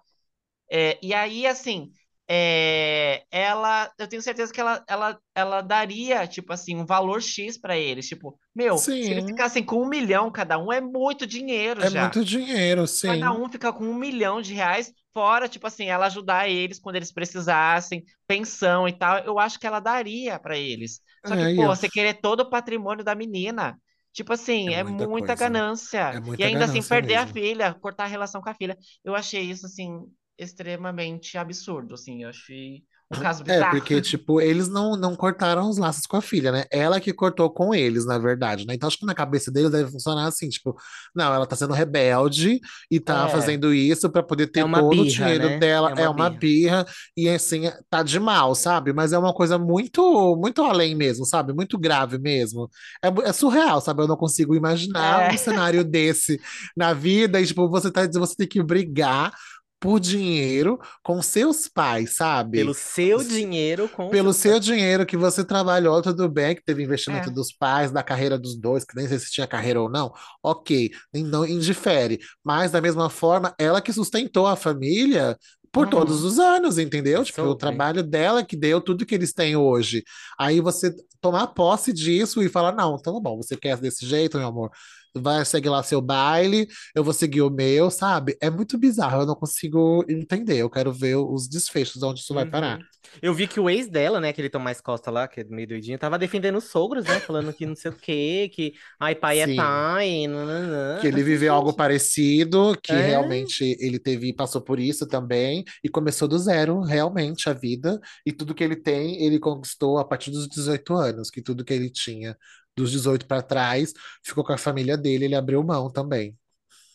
É, 0.71 0.99
e 1.05 1.13
aí, 1.13 1.45
assim, 1.47 1.91
é, 2.27 3.25
ela, 3.31 3.91
eu 3.99 4.07
tenho 4.07 4.21
certeza 4.21 4.51
que 4.53 4.59
ela, 4.61 4.83
ela, 4.87 5.19
ela 5.35 5.61
daria, 5.61 6.27
tipo 6.27 6.51
assim, 6.53 6.75
um 6.75 6.85
valor 6.85 7.21
X 7.21 7.57
pra 7.57 7.77
eles. 7.77 8.07
Tipo, 8.07 8.39
meu, 8.55 8.89
se 8.99 9.11
eles 9.11 9.23
Sim. 9.23 9.27
ficassem 9.27 9.63
com 9.65 9.81
um 9.83 9.87
milhão 9.89 10.31
cada 10.31 10.57
um, 10.57 10.71
é 10.71 10.81
muito 10.81 11.27
dinheiro 11.27 11.81
É 11.81 11.89
já. 11.89 12.15
muito 12.15 12.23
dinheiro, 12.25 12.85
Cada 13.03 13.31
sim. 13.31 13.33
um 13.33 13.47
fica 13.49 13.71
com 13.71 13.83
um 13.85 13.93
milhão 13.95 14.41
de 14.41 14.53
reais, 14.53 14.91
fora, 15.13 15.47
tipo 15.47 15.67
assim, 15.67 15.85
ela 15.85 16.07
ajudar 16.07 16.49
eles 16.49 16.79
quando 16.79 16.95
eles 16.95 17.11
precisassem, 17.11 18.03
pensão 18.27 18.87
e 18.87 18.93
tal. 18.97 19.19
Eu 19.19 19.37
acho 19.39 19.59
que 19.59 19.67
ela 19.67 19.79
daria 19.79 20.39
pra 20.39 20.57
eles. 20.57 21.01
Só 21.25 21.35
que, 21.37 21.45
É, 21.45 21.51
e 21.53 21.63
pô, 21.63 21.67
você 21.67 21.87
querer 21.89 22.15
todo 22.15 22.39
o 22.41 22.49
patrimônio 22.49 23.03
da 23.05 23.13
menina. 23.15 23.79
Tipo 24.11 24.33
assim, 24.33 24.73
É 24.73 24.83
é 24.83 24.83
muita 24.83 25.35
ganância. 25.35 26.15
É 26.15 26.19
E 26.37 26.43
muita 26.43 26.43
ainda 26.43 26.65
assim, 26.65 26.81
perder 26.81 27.15
a 27.15 27.27
mesmo. 27.27 27.27
filha, 27.27 27.73
cortar 27.75 28.05
a 28.05 28.07
relação 28.07 28.41
com 28.41 28.49
a 28.49 28.53
filha. 28.55 28.77
Eu 29.03 29.13
achei 29.15 29.41
isso, 29.43 29.65
assim, 29.67 29.89
extremamente 30.37 31.37
absurdo, 31.37 31.93
assim. 31.95 32.23
Eu 32.23 32.29
achei 32.29 32.83
Um 33.11 33.19
caso 33.19 33.43
É, 33.43 33.43
bizarro. 33.43 33.69
porque, 33.69 34.01
tipo, 34.01 34.41
eles 34.41 34.67
não, 34.67 34.97
não 34.97 35.15
cortaram 35.15 35.69
os 35.69 35.77
laços 35.77 36.07
com 36.07 36.17
a 36.17 36.21
filha, 36.21 36.51
né? 36.51 36.65
Ela 36.71 36.99
que 36.99 37.13
cortou 37.13 37.51
com 37.51 37.71
eles, 37.73 38.03
na 38.03 38.17
verdade, 38.17 38.65
né? 38.65 38.73
Então, 38.73 38.87
acho 38.87 38.97
que 38.97 39.05
na 39.05 39.13
cabeça 39.13 39.51
deles 39.51 39.69
deve 39.69 39.91
funcionar 39.91 40.25
assim, 40.27 40.49
tipo, 40.49 40.75
não, 41.15 41.31
ela 41.31 41.45
tá 41.45 41.55
sendo 41.55 41.71
rebelde 41.71 42.59
e 42.89 42.99
tá 42.99 43.27
É. 43.27 43.29
fazendo 43.29 43.71
isso 43.71 44.09
pra 44.09 44.23
poder 44.23 44.47
ter 44.47 44.61
É 44.61 44.65
uma 44.65 44.79
todo 44.79 44.87
o 45.01 45.03
birra, 45.03 45.05
dinheiro 45.05 45.49
né? 45.49 45.57
dela. 45.59 45.91
É 45.91 45.93
uma 45.93 46.01
É 46.01 46.09
uma 46.09 46.29
birra. 46.31 46.83
birra 46.83 46.85
e, 47.15 47.29
assim, 47.29 47.71
tá 47.91 48.01
de 48.01 48.19
mal, 48.19 48.55
sabe? 48.55 48.91
Mas 48.91 49.13
é 49.13 49.19
uma 49.19 49.35
coisa 49.35 49.59
muito, 49.59 50.35
muito 50.41 50.63
além 50.63 50.95
mesmo, 50.95 51.25
sabe? 51.25 51.53
Muito 51.53 51.77
grave 51.77 52.17
mesmo. 52.17 52.67
É, 53.03 53.29
é 53.29 53.31
surreal, 53.33 53.81
sabe? 53.81 54.01
Eu 54.01 54.07
não 54.07 54.17
consigo 54.17 54.55
imaginar 54.55 55.31
É. 55.31 55.33
um 55.35 55.37
cenário 55.37 55.83
desse 55.83 56.41
na 56.75 56.91
vida 56.91 57.39
e, 57.39 57.45
tipo, 57.45 57.69
você 57.69 57.91
tá 57.91 58.03
dizendo, 58.03 58.25
você 58.25 58.35
tem 58.35 58.47
que 58.47 58.63
brigar 58.63 59.31
por 59.79 59.99
dinheiro 59.99 60.79
com 61.03 61.21
seus 61.21 61.67
pais, 61.67 62.15
sabe? 62.15 62.57
Pelo 62.59 62.73
seu 62.73 63.19
Se- 63.19 63.27
dinheiro 63.29 63.87
com 63.89 64.09
Pelo 64.09 64.33
seu 64.33 64.53
seu 64.53 64.59
dinheiro 64.59 65.05
que 65.05 65.17
você 65.17 65.43
trabalhou, 65.43 66.01
tudo 66.01 66.27
bem, 66.29 66.55
que 66.55 66.63
teve 66.63 66.83
investimento 66.83 67.29
É. 67.29 67.31
dos 67.31 67.51
pais, 67.51 67.91
da 67.91 68.01
carreira 68.03 68.37
dos 68.37 68.55
dois, 68.55 68.83
que 68.83 68.95
nem 68.95 69.07
sei 69.07 69.19
se 69.19 69.31
tinha 69.31 69.45
carreira 69.47 69.81
ou 69.81 69.89
não, 69.89 70.11
ok, 70.43 70.91
não 71.13 71.45
indifere. 71.45 72.19
Mas, 72.43 72.71
da 72.71 72.81
mesma 72.81 73.09
forma, 73.09 73.53
ela 73.59 73.81
que 73.81 73.93
sustentou 73.93 74.47
a 74.47 74.55
família 74.55 75.37
por 75.71 75.85
Uhum. 75.85 75.89
todos 75.89 76.23
os 76.23 76.39
anos, 76.39 76.77
entendeu? 76.77 77.23
Tipo, 77.23 77.41
o 77.43 77.55
trabalho 77.55 78.01
dela 78.01 78.43
que 78.45 78.55
deu 78.55 78.79
tudo 78.79 79.05
que 79.05 79.13
eles 79.13 79.33
têm 79.33 79.55
hoje. 79.57 80.03
Aí 80.39 80.61
você 80.61 80.93
tomar 81.19 81.47
posse 81.47 81.91
disso 81.91 82.41
e 82.41 82.47
falar: 82.49 82.71
não, 82.73 82.95
então 82.95 83.13
tá 83.15 83.19
bom, 83.19 83.35
você 83.37 83.57
quer 83.57 83.77
desse 83.77 84.05
jeito, 84.05 84.37
meu 84.37 84.47
amor? 84.47 84.71
Vai 85.17 85.45
seguir 85.45 85.69
lá 85.69 85.81
seu 85.83 86.01
baile, 86.01 86.67
eu 86.93 87.03
vou 87.03 87.13
seguir 87.13 87.41
o 87.41 87.49
meu, 87.49 87.89
sabe? 87.89 88.37
É 88.41 88.49
muito 88.49 88.77
bizarro, 88.77 89.21
eu 89.21 89.25
não 89.25 89.35
consigo 89.35 90.03
entender. 90.09 90.57
Eu 90.57 90.69
quero 90.69 90.91
ver 90.91 91.15
os 91.15 91.47
desfechos, 91.47 92.03
onde 92.03 92.19
isso 92.19 92.33
vai 92.33 92.43
Uhum. 92.43 92.51
parar. 92.51 92.79
Eu 93.21 93.33
vi 93.33 93.47
que 93.47 93.59
o 93.59 93.69
ex 93.69 93.87
dela, 93.87 94.19
né, 94.19 94.29
aquele 94.29 94.49
Tomás 94.49 94.81
Costa 94.81 95.09
lá, 95.11 95.27
que 95.27 95.41
é 95.41 95.43
meio 95.45 95.67
doidinho, 95.67 95.97
tava 95.97 96.17
defendendo 96.17 96.57
os 96.57 96.65
sogros, 96.65 97.05
né? 97.05 97.19
Falando 97.19 97.53
que 97.53 97.65
não 97.65 97.75
sei 97.75 97.91
o 97.91 97.95
quê, 97.95 98.49
que 98.53 98.73
ai, 98.99 99.15
pai 99.15 99.39
é 99.39 99.47
Sim. 99.47 99.55
pai, 99.55 100.27
nananã. 100.27 100.99
que 100.99 101.07
ele 101.07 101.23
viveu 101.23 101.53
algo 101.53 101.71
parecido, 101.73 102.75
que 102.83 102.93
É. 102.93 103.01
realmente 103.01 103.77
ele 103.79 103.99
teve, 103.99 104.33
passou 104.33 104.61
por 104.61 104.79
isso 104.79 105.07
também, 105.07 105.63
e 105.83 105.89
começou 105.89 106.27
do 106.27 106.37
zero, 106.39 106.81
realmente, 106.81 107.49
a 107.49 107.53
vida, 107.53 107.99
e 108.25 108.31
tudo 108.31 108.53
que 108.55 108.63
ele 108.63 108.75
tem, 108.75 109.23
ele 109.23 109.39
conquistou 109.39 109.97
a 109.97 110.05
partir 110.05 110.31
dos 110.31 110.47
18 110.47 110.93
anos, 110.95 111.29
que 111.29 111.41
tudo 111.41 111.63
que 111.63 111.73
ele 111.73 111.89
tinha 111.89 112.35
dos 112.75 112.91
18 112.91 113.25
para 113.25 113.41
trás, 113.41 113.93
ficou 114.23 114.43
com 114.43 114.53
a 114.53 114.57
família 114.57 114.97
dele, 114.97 115.25
ele 115.25 115.35
abriu 115.35 115.63
mão 115.63 115.89
também. 115.89 116.35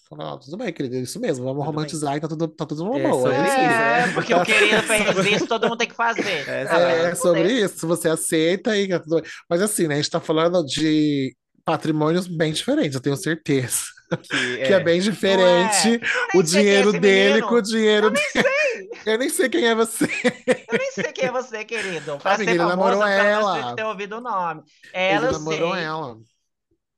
Falou, 0.09 0.27
"Ah, 0.35 0.39
tudo 0.39 0.57
bem, 0.57 0.73
querido, 0.73 0.97
é 0.97 1.01
isso 1.01 1.21
mesmo, 1.21 1.45
vamos 1.45 1.65
Tudo 1.65 1.73
bem. 1.73 1.77
romantizar 1.77 2.17
e 2.17 2.21
tá 2.21 2.27
tudo, 2.29 2.49
tá 2.49 2.67
tudo 2.67 2.85
numa 2.85 2.99
É 2.99 3.09
boa, 3.09 3.33
é 3.33 3.43
isso? 3.47 3.57
É, 3.59 4.13
porque 4.13 4.35
o 4.35 4.43
querido 4.45 4.83
fez 4.83 5.27
isso, 5.37 5.47
todo 5.47 5.69
mundo 5.69 5.79
tem 5.79 5.89
que 5.89 5.95
fazer. 5.95 6.49
É, 6.49 6.67
Ah, 6.69 6.79
É 7.11 7.15
sobre 7.15 7.53
isso, 7.53 7.79
se 7.79 7.87
você 7.87 8.09
aceita 8.09 8.77
e 8.77 8.89
tá 8.89 8.99
tudo 8.99 9.23
bem. 9.23 9.31
Mas 9.49 9.63
assim, 9.63 9.87
né, 9.87 9.95
a 9.95 9.97
gente 9.99 10.11
tá 10.11 10.21
falando 10.21 10.65
de 10.65 11.35
patrimônios 11.65 12.27
bem 12.27 12.53
diferentes, 12.53 12.95
eu 12.95 13.01
tenho 13.01 13.17
certeza. 13.17 13.83
Que, 14.23 14.29
que 14.67 14.73
é 14.73 14.81
bem 14.81 15.01
diferente 15.01 15.89
Eu 15.89 16.27
nem 16.33 16.37
o 16.37 16.41
é 16.41 16.43
dinheiro 16.43 16.93
dele 16.93 17.29
menino. 17.35 17.49
com 17.49 17.55
o 17.55 17.63
dinheiro 17.63 18.07
Eu 18.09 18.11
nem 18.11 18.25
sei. 18.31 18.89
Eu 19.07 19.19
nem 19.19 19.29
sei 19.31 19.49
quem 19.49 19.67
é 19.67 19.75
você. 19.75 20.05
Eu 20.05 20.79
nem 20.79 20.91
sei 20.93 21.13
quem 21.13 21.25
é 21.27 21.33
você, 21.33 21.65
querido. 21.65 22.19
Pra 22.23 22.35
Amiga, 22.35 22.51
ser 22.51 22.57
ele 22.57 22.59
famoso, 22.59 22.77
namorou 22.99 23.07
ela. 23.07 23.77
ter 23.77 23.85
ouvido 23.85 24.17
o 24.17 24.21
nome. 24.21 24.63
Ela, 24.93 25.27
Ele 25.27 25.27
eu 25.29 25.33
namorou 25.39 25.75
sei. 25.75 25.85
ela. 25.85 26.17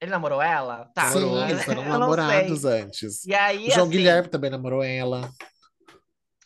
Ele 0.01 0.11
namorou 0.11 0.43
ela? 0.43 0.91
Tá. 0.95 1.09
Sim, 1.11 1.21
Namorou 1.21 1.49
eles 1.49 1.65
foram 1.65 1.85
namorados 1.99 2.65
antes. 2.65 3.25
E 3.27 3.35
aí, 3.35 3.69
O 3.69 3.71
João 3.71 3.83
assim, 3.87 3.91
Guilherme 3.91 4.29
também 4.29 4.51
namorou 4.51 4.83
ela. 4.83 5.31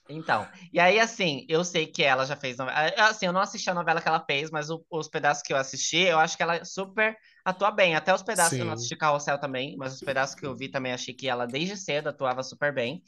Então, 0.09 0.47
e 0.73 0.79
aí 0.79 1.01
assim, 1.01 1.45
eu 1.49 1.65
sei 1.65 1.87
que 1.87 2.03
ela 2.03 2.25
já 2.25 2.37
fez 2.37 2.57
novela. 2.57 2.93
Assim, 2.99 3.27
eu 3.27 3.33
não 3.33 3.41
assisti 3.41 3.69
a 3.71 3.75
novela 3.75 4.01
que 4.01 4.07
ela 4.07 4.25
fez, 4.25 4.51
mas 4.51 4.71
o- 4.71 4.85
os 4.91 5.09
pedaços 5.09 5.43
que 5.43 5.53
eu 5.53 5.57
assisti, 5.57 5.99
eu 5.99 6.19
acho 6.19 6.37
que 6.37 6.43
ela 6.45 6.65
super 6.65 7.17
atua 7.47 7.71
bem. 7.71 7.95
Até 7.97 8.15
os 8.15 8.23
pedaços 8.23 8.57
que 8.57 8.63
eu 8.63 8.67
não 8.67 8.73
Sim. 8.73 8.75
assisti 8.75 8.97
Carrossel 8.97 9.39
também, 9.41 9.77
mas 9.77 9.95
os 9.95 10.03
pedaços 10.03 10.35
que 10.35 10.47
eu 10.47 10.57
vi 10.57 10.69
também 10.71 10.93
achei 10.93 11.15
que 11.15 11.29
ela 11.29 11.47
desde 11.47 11.77
cedo 11.77 12.09
atuava 12.09 12.43
super 12.43 12.75
bem. 12.75 13.03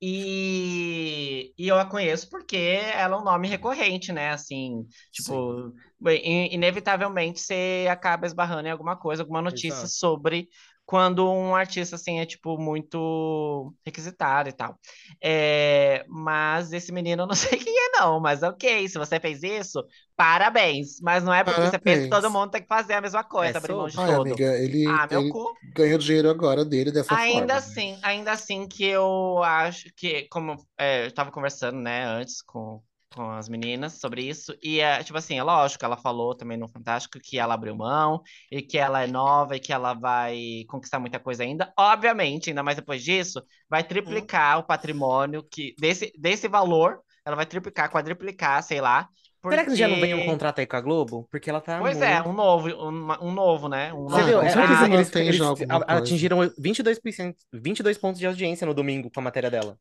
E, 0.00 1.54
e 1.56 1.68
eu 1.68 1.78
a 1.78 1.84
conheço 1.86 2.28
porque 2.28 2.56
ela 2.56 3.16
é 3.16 3.18
um 3.20 3.24
nome 3.24 3.48
recorrente, 3.48 4.12
né? 4.12 4.30
Assim, 4.32 4.86
tipo, 5.12 5.72
in- 6.08 6.48
inevitavelmente 6.52 7.40
você 7.40 7.86
acaba 7.90 8.26
esbarrando 8.26 8.66
em 8.68 8.70
alguma 8.72 8.96
coisa, 8.96 9.22
alguma 9.22 9.40
notícia 9.42 9.86
Exato. 9.86 9.88
sobre 9.88 10.48
quando 10.92 11.26
um 11.32 11.54
artista 11.56 11.96
assim 11.96 12.20
é 12.20 12.26
tipo 12.26 12.58
muito 12.58 13.74
requisitado 13.84 14.48
e 14.50 14.52
tal. 14.52 14.78
É, 15.22 16.04
mas 16.08 16.70
esse 16.72 16.92
menino 16.92 17.22
eu 17.22 17.26
não 17.26 17.34
sei 17.34 17.58
quem 17.58 17.74
é, 17.78 17.90
não. 18.00 18.20
Mas 18.20 18.42
ok, 18.42 18.86
se 18.88 18.98
você 18.98 19.18
fez 19.18 19.42
isso, 19.42 19.82
parabéns. 20.16 21.00
Mas 21.00 21.24
não 21.24 21.32
é 21.32 21.42
porque 21.44 21.60
você 21.60 21.78
fez 21.78 22.00
que 22.02 22.08
todo 22.08 22.30
Parabéns. 22.30 22.32
mundo 22.32 22.50
tem 22.50 22.60
que 22.62 22.68
fazer 22.68 22.94
a 22.94 23.00
mesma 23.00 23.24
coisa, 23.24 23.56
É 23.56 23.58
abrir 23.58 23.74
mão 23.74 23.88
de. 23.88 23.98
Ai, 23.98 24.04
tudo. 24.04 24.14
amiga, 24.14 24.56
ele, 24.58 24.82
Ah, 24.84 25.06
meu 25.06 25.24
ele 25.24 25.32
cu. 25.32 25.58
ganhou 25.62 25.98
dinheiro 25.98 26.30
agora 26.30 26.64
dele 26.64 26.90
dessa 26.92 27.16
Ainda 27.16 27.16
forma. 27.18 27.56
assim, 27.56 27.98
ainda 28.02 28.32
assim 28.32 28.66
que 28.66 28.84
eu 28.84 29.42
acho 29.42 29.92
que, 29.94 30.26
como 30.28 30.56
é, 30.78 31.06
eu 31.06 31.12
tava 31.14 31.30
conversando, 31.30 31.78
né, 31.80 32.04
antes 32.04 32.40
com, 32.42 32.82
com 33.14 33.30
as 33.30 33.48
meninas 33.48 33.94
sobre 34.00 34.22
isso, 34.22 34.54
e 34.62 34.80
é, 34.80 35.02
tipo 35.02 35.18
assim, 35.18 35.38
é 35.38 35.42
lógico, 35.42 35.84
ela 35.84 35.96
falou 35.96 36.34
também 36.34 36.56
no 36.56 36.68
Fantástico 36.68 37.18
que 37.22 37.38
ela 37.38 37.54
abriu 37.54 37.76
mão, 37.76 38.22
e 38.50 38.62
que 38.62 38.78
ela 38.78 39.02
é 39.02 39.06
nova, 39.06 39.56
e 39.56 39.60
que 39.60 39.72
ela 39.72 39.94
vai 39.94 40.64
conquistar 40.68 40.98
muita 40.98 41.18
coisa 41.18 41.42
ainda. 41.42 41.72
Obviamente, 41.78 42.50
ainda 42.50 42.62
mais 42.62 42.76
depois 42.76 43.02
disso, 43.04 43.42
vai 43.68 43.82
triplicar 43.84 44.58
o 44.58 44.64
patrimônio 44.64 45.42
que 45.50 45.74
desse, 45.78 46.12
desse 46.18 46.48
valor, 46.48 47.00
ela 47.24 47.36
vai 47.36 47.46
triplicar, 47.46 47.90
quadriplicar, 47.90 48.62
sei 48.62 48.80
lá, 48.80 49.08
Será 49.44 49.64
que 49.64 49.74
já 49.74 49.88
não 49.88 50.00
vem 50.00 50.14
um 50.14 50.18
porque- 50.18 50.30
contrato 50.30 50.58
aí 50.60 50.66
com 50.68 50.76
a 50.76 50.80
Globo? 50.80 51.26
Porque 51.28 51.50
ela 51.50 51.60
tá 51.60 51.80
Pois 51.80 51.96
muito... 51.98 52.08
é, 52.08 52.22
um 52.22 52.32
novo, 52.32 52.68
um, 52.68 53.26
um 53.28 53.32
novo, 53.32 53.68
né? 53.68 53.92
Um 53.92 54.04
Você 54.04 54.20
Ah, 54.20 54.24
viu? 54.24 54.38
com 54.38 54.46
É, 54.46 54.50
certeza 54.50 54.84
eles, 54.84 54.94
eles, 54.94 55.10
tem 55.10 55.26
eles 55.26 55.40
atingiram 55.88 56.38
22%, 56.60 57.34
22 57.52 57.98
pontos 57.98 58.20
de 58.20 58.26
audiência 58.28 58.64
no 58.64 58.72
domingo 58.72 59.10
com 59.10 59.18
a 59.18 59.22
matéria 59.24 59.50
dela. 59.50 59.76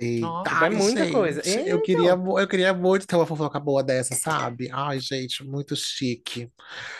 Eita, 0.00 0.26
Nossa, 0.26 0.66
é 0.66 0.70
muita 0.70 1.00
gente, 1.04 1.12
coisa. 1.12 1.42
É, 1.44 1.72
Eu 1.72 1.82
queria, 1.82 2.10
eu 2.10 2.48
queria 2.48 2.72
muito 2.72 3.06
ter 3.06 3.16
uma 3.16 3.26
fofoca 3.26 3.58
boa 3.58 3.82
dessa, 3.82 4.14
sabe? 4.14 4.68
Ai, 4.72 5.00
gente, 5.00 5.42
muito 5.44 5.74
chique. 5.74 6.48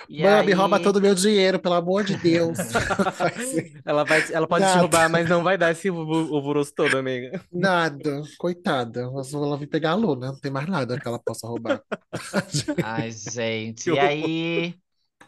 E 0.09 0.23
Mami, 0.23 0.49
aí- 0.49 0.53
rouba 0.53 0.81
todo 0.81 0.97
o 0.97 1.01
meu 1.01 1.15
dinheiro, 1.15 1.61
pelo 1.61 1.75
amor 1.75 2.03
de 2.03 2.17
Deus. 2.17 2.59
Ela, 3.85 4.05
vai, 4.05 4.23
ela 4.33 4.47
pode 4.49 4.65
te 4.67 4.79
roubar, 4.79 5.09
mas 5.09 5.29
não 5.29 5.43
vai 5.43 5.57
dar 5.57 5.71
esse 5.71 5.89
alvo- 5.89 6.35
alvoroço 6.35 6.73
todo, 6.75 6.97
amiga. 6.99 7.41
Nada, 7.53 8.23
coitada. 8.37 9.11
Mas 9.11 9.33
ela 9.33 9.57
vir 9.57 9.69
pegar 9.69 9.93
a 9.93 9.95
Luna, 9.95 10.29
não 10.33 10.41
tem 10.41 10.51
mais 10.51 10.67
nada 10.69 10.99
que 10.99 11.07
ela 11.07 11.19
possa 11.19 11.47
roubar. 11.47 11.81
Ai, 12.83 13.11
gente. 13.13 13.91
E 13.91 13.99
aí 13.99 14.75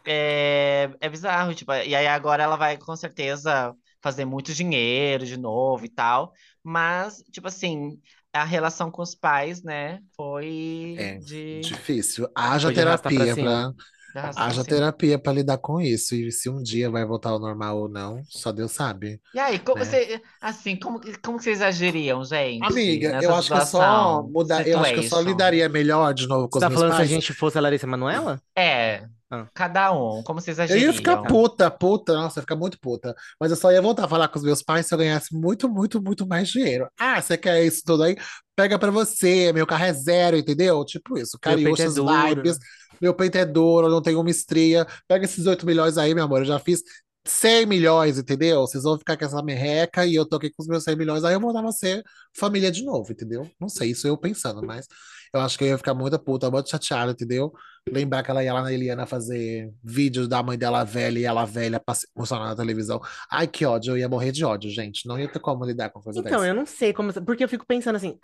é, 0.04 0.90
é 1.00 1.08
bizarro, 1.08 1.54
tipo, 1.54 1.72
e 1.72 1.94
aí 1.94 2.06
agora 2.06 2.42
ela 2.42 2.56
vai 2.56 2.76
com 2.76 2.96
certeza 2.96 3.74
fazer 4.02 4.24
muito 4.24 4.52
dinheiro 4.54 5.26
de 5.26 5.36
novo 5.36 5.84
e 5.84 5.88
tal. 5.88 6.32
Mas, 6.62 7.22
tipo 7.30 7.48
assim, 7.48 7.98
a 8.32 8.44
relação 8.44 8.90
com 8.90 9.02
os 9.02 9.14
pais, 9.14 9.62
né, 9.62 10.00
foi 10.16 10.94
É, 10.98 11.18
de, 11.18 11.60
Difícil. 11.60 12.28
Haja 12.34 12.68
Foi 12.68 12.74
terapia 12.74 13.34
pra, 13.34 13.72
de 14.12 14.18
arrastar 14.18 14.46
haja 14.46 14.64
terapia 14.64 15.18
pra 15.18 15.32
lidar 15.32 15.58
com 15.58 15.80
isso. 15.80 16.14
E 16.14 16.30
se 16.32 16.48
um 16.48 16.62
dia 16.62 16.90
vai 16.90 17.04
voltar 17.04 17.30
ao 17.30 17.38
normal 17.40 17.78
ou 17.78 17.88
não, 17.88 18.22
só 18.28 18.52
Deus 18.52 18.72
sabe. 18.72 19.20
E 19.34 19.38
aí, 19.38 19.58
como 19.58 19.78
né? 19.78 19.84
você, 19.84 20.22
assim, 20.40 20.76
como, 20.76 21.00
como 21.22 21.40
vocês 21.40 21.60
agiriam, 21.62 22.24
gente, 22.24 22.62
Amiga, 22.64 23.12
nessa 23.12 23.24
eu 23.24 23.34
acho 23.34 23.50
que 23.50 23.56
eu 23.58 23.62
só 23.62 24.22
mudar, 24.22 24.66
eu 24.66 24.78
acho 24.78 24.92
que 24.92 24.98
eu 24.98 25.02
só 25.04 25.16
Situation. 25.16 25.22
lidaria 25.22 25.68
melhor 25.68 26.12
de 26.14 26.26
novo 26.26 26.48
com 26.48 26.58
Você 26.58 26.58
os 26.58 26.62
tá 26.62 26.68
meus 26.68 26.80
falando 26.80 26.94
se 26.94 27.02
a 27.02 27.04
gente 27.06 27.32
fosse 27.32 27.58
a 27.58 27.60
Larissa 27.60 27.86
Manoela? 27.86 28.40
É, 28.56 29.08
Ah. 29.30 29.46
cada 29.54 29.92
um, 29.92 30.22
como 30.24 30.40
vocês 30.40 30.58
Eu 30.58 30.64
agiriam? 30.64 30.86
ia 30.88 30.92
ficar 30.92 31.22
puta, 31.22 31.70
puta, 31.70 32.12
nossa, 32.14 32.38
eu 32.38 32.40
ia 32.40 32.42
ficar 32.42 32.56
muito 32.56 32.78
puta. 32.80 33.14
Mas 33.38 33.50
eu 33.50 33.56
só 33.56 33.70
ia 33.70 33.80
voltar 33.80 34.04
a 34.04 34.08
falar 34.08 34.28
com 34.28 34.38
os 34.38 34.44
meus 34.44 34.62
pais 34.62 34.86
se 34.86 34.94
eu 34.94 34.98
ganhasse 34.98 35.32
muito, 35.34 35.68
muito, 35.68 36.02
muito 36.02 36.26
mais 36.26 36.48
dinheiro. 36.48 36.88
Ah, 36.98 37.22
você 37.22 37.38
quer 37.38 37.64
isso 37.64 37.82
tudo 37.84 38.02
aí? 38.02 38.16
Pega 38.56 38.78
pra 38.78 38.90
você, 38.90 39.52
meu 39.52 39.66
carro 39.66 39.84
é 39.84 39.92
zero, 39.92 40.36
entendeu? 40.36 40.84
Tipo 40.84 41.16
isso, 41.16 41.38
peito 41.38 41.80
é 41.80 41.88
vibes, 41.88 42.58
meu 43.00 43.14
peito 43.14 43.38
é 43.38 43.44
duro, 43.46 43.86
eu 43.86 43.90
não 43.90 44.02
tenho 44.02 44.20
uma 44.20 44.30
estria. 44.30 44.86
Pega 45.06 45.24
esses 45.24 45.46
8 45.46 45.64
milhões 45.64 45.96
aí, 45.96 46.14
meu 46.14 46.24
amor, 46.24 46.40
eu 46.40 46.46
já 46.46 46.58
fiz 46.58 46.82
100 47.24 47.66
milhões, 47.66 48.18
entendeu? 48.18 48.60
Vocês 48.62 48.82
vão 48.82 48.98
ficar 48.98 49.16
com 49.16 49.24
essa 49.24 49.42
merreca 49.42 50.04
e 50.06 50.14
eu 50.14 50.26
tô 50.26 50.36
aqui 50.36 50.50
com 50.50 50.62
os 50.62 50.68
meus 50.68 50.82
100 50.84 50.96
milhões, 50.96 51.24
aí 51.24 51.34
eu 51.34 51.40
vou 51.40 51.52
dar 51.52 51.62
você 51.62 52.02
família 52.36 52.70
de 52.70 52.84
novo, 52.84 53.12
entendeu? 53.12 53.48
Não 53.60 53.68
sei, 53.68 53.90
isso 53.90 54.06
eu 54.06 54.16
pensando, 54.18 54.62
mas 54.66 54.86
eu 55.32 55.40
acho 55.40 55.56
que 55.58 55.64
eu 55.64 55.68
ia 55.68 55.78
ficar 55.78 55.94
muito 55.94 56.18
puta, 56.18 56.50
muito 56.50 56.68
chateada, 56.70 57.12
entendeu? 57.12 57.52
Lembrar 57.90 58.22
que 58.22 58.30
ela 58.30 58.44
ia 58.44 58.52
lá 58.52 58.62
na 58.62 58.72
Eliana 58.72 59.06
fazer 59.06 59.72
vídeos 59.82 60.28
da 60.28 60.42
mãe 60.42 60.58
dela 60.58 60.84
velha 60.84 61.18
e 61.18 61.24
ela 61.24 61.46
velha 61.46 61.80
mostrando 62.14 62.44
na 62.44 62.54
televisão. 62.54 63.00
Ai, 63.32 63.46
que 63.46 63.64
ódio, 63.64 63.92
eu 63.92 63.98
ia 63.98 64.08
morrer 64.08 64.32
de 64.32 64.44
ódio, 64.44 64.70
gente. 64.70 65.08
Não 65.08 65.18
ia 65.18 65.26
ter 65.28 65.38
como 65.40 65.64
lidar 65.64 65.88
com 65.90 66.00
coisa 66.00 66.20
Então, 66.20 66.32
dessa. 66.40 66.46
eu 66.46 66.54
não 66.54 66.66
sei 66.66 66.92
como. 66.92 67.10
Porque 67.24 67.42
eu 67.42 67.48
fico 67.48 67.64
pensando 67.66 67.96
assim, 67.96 68.18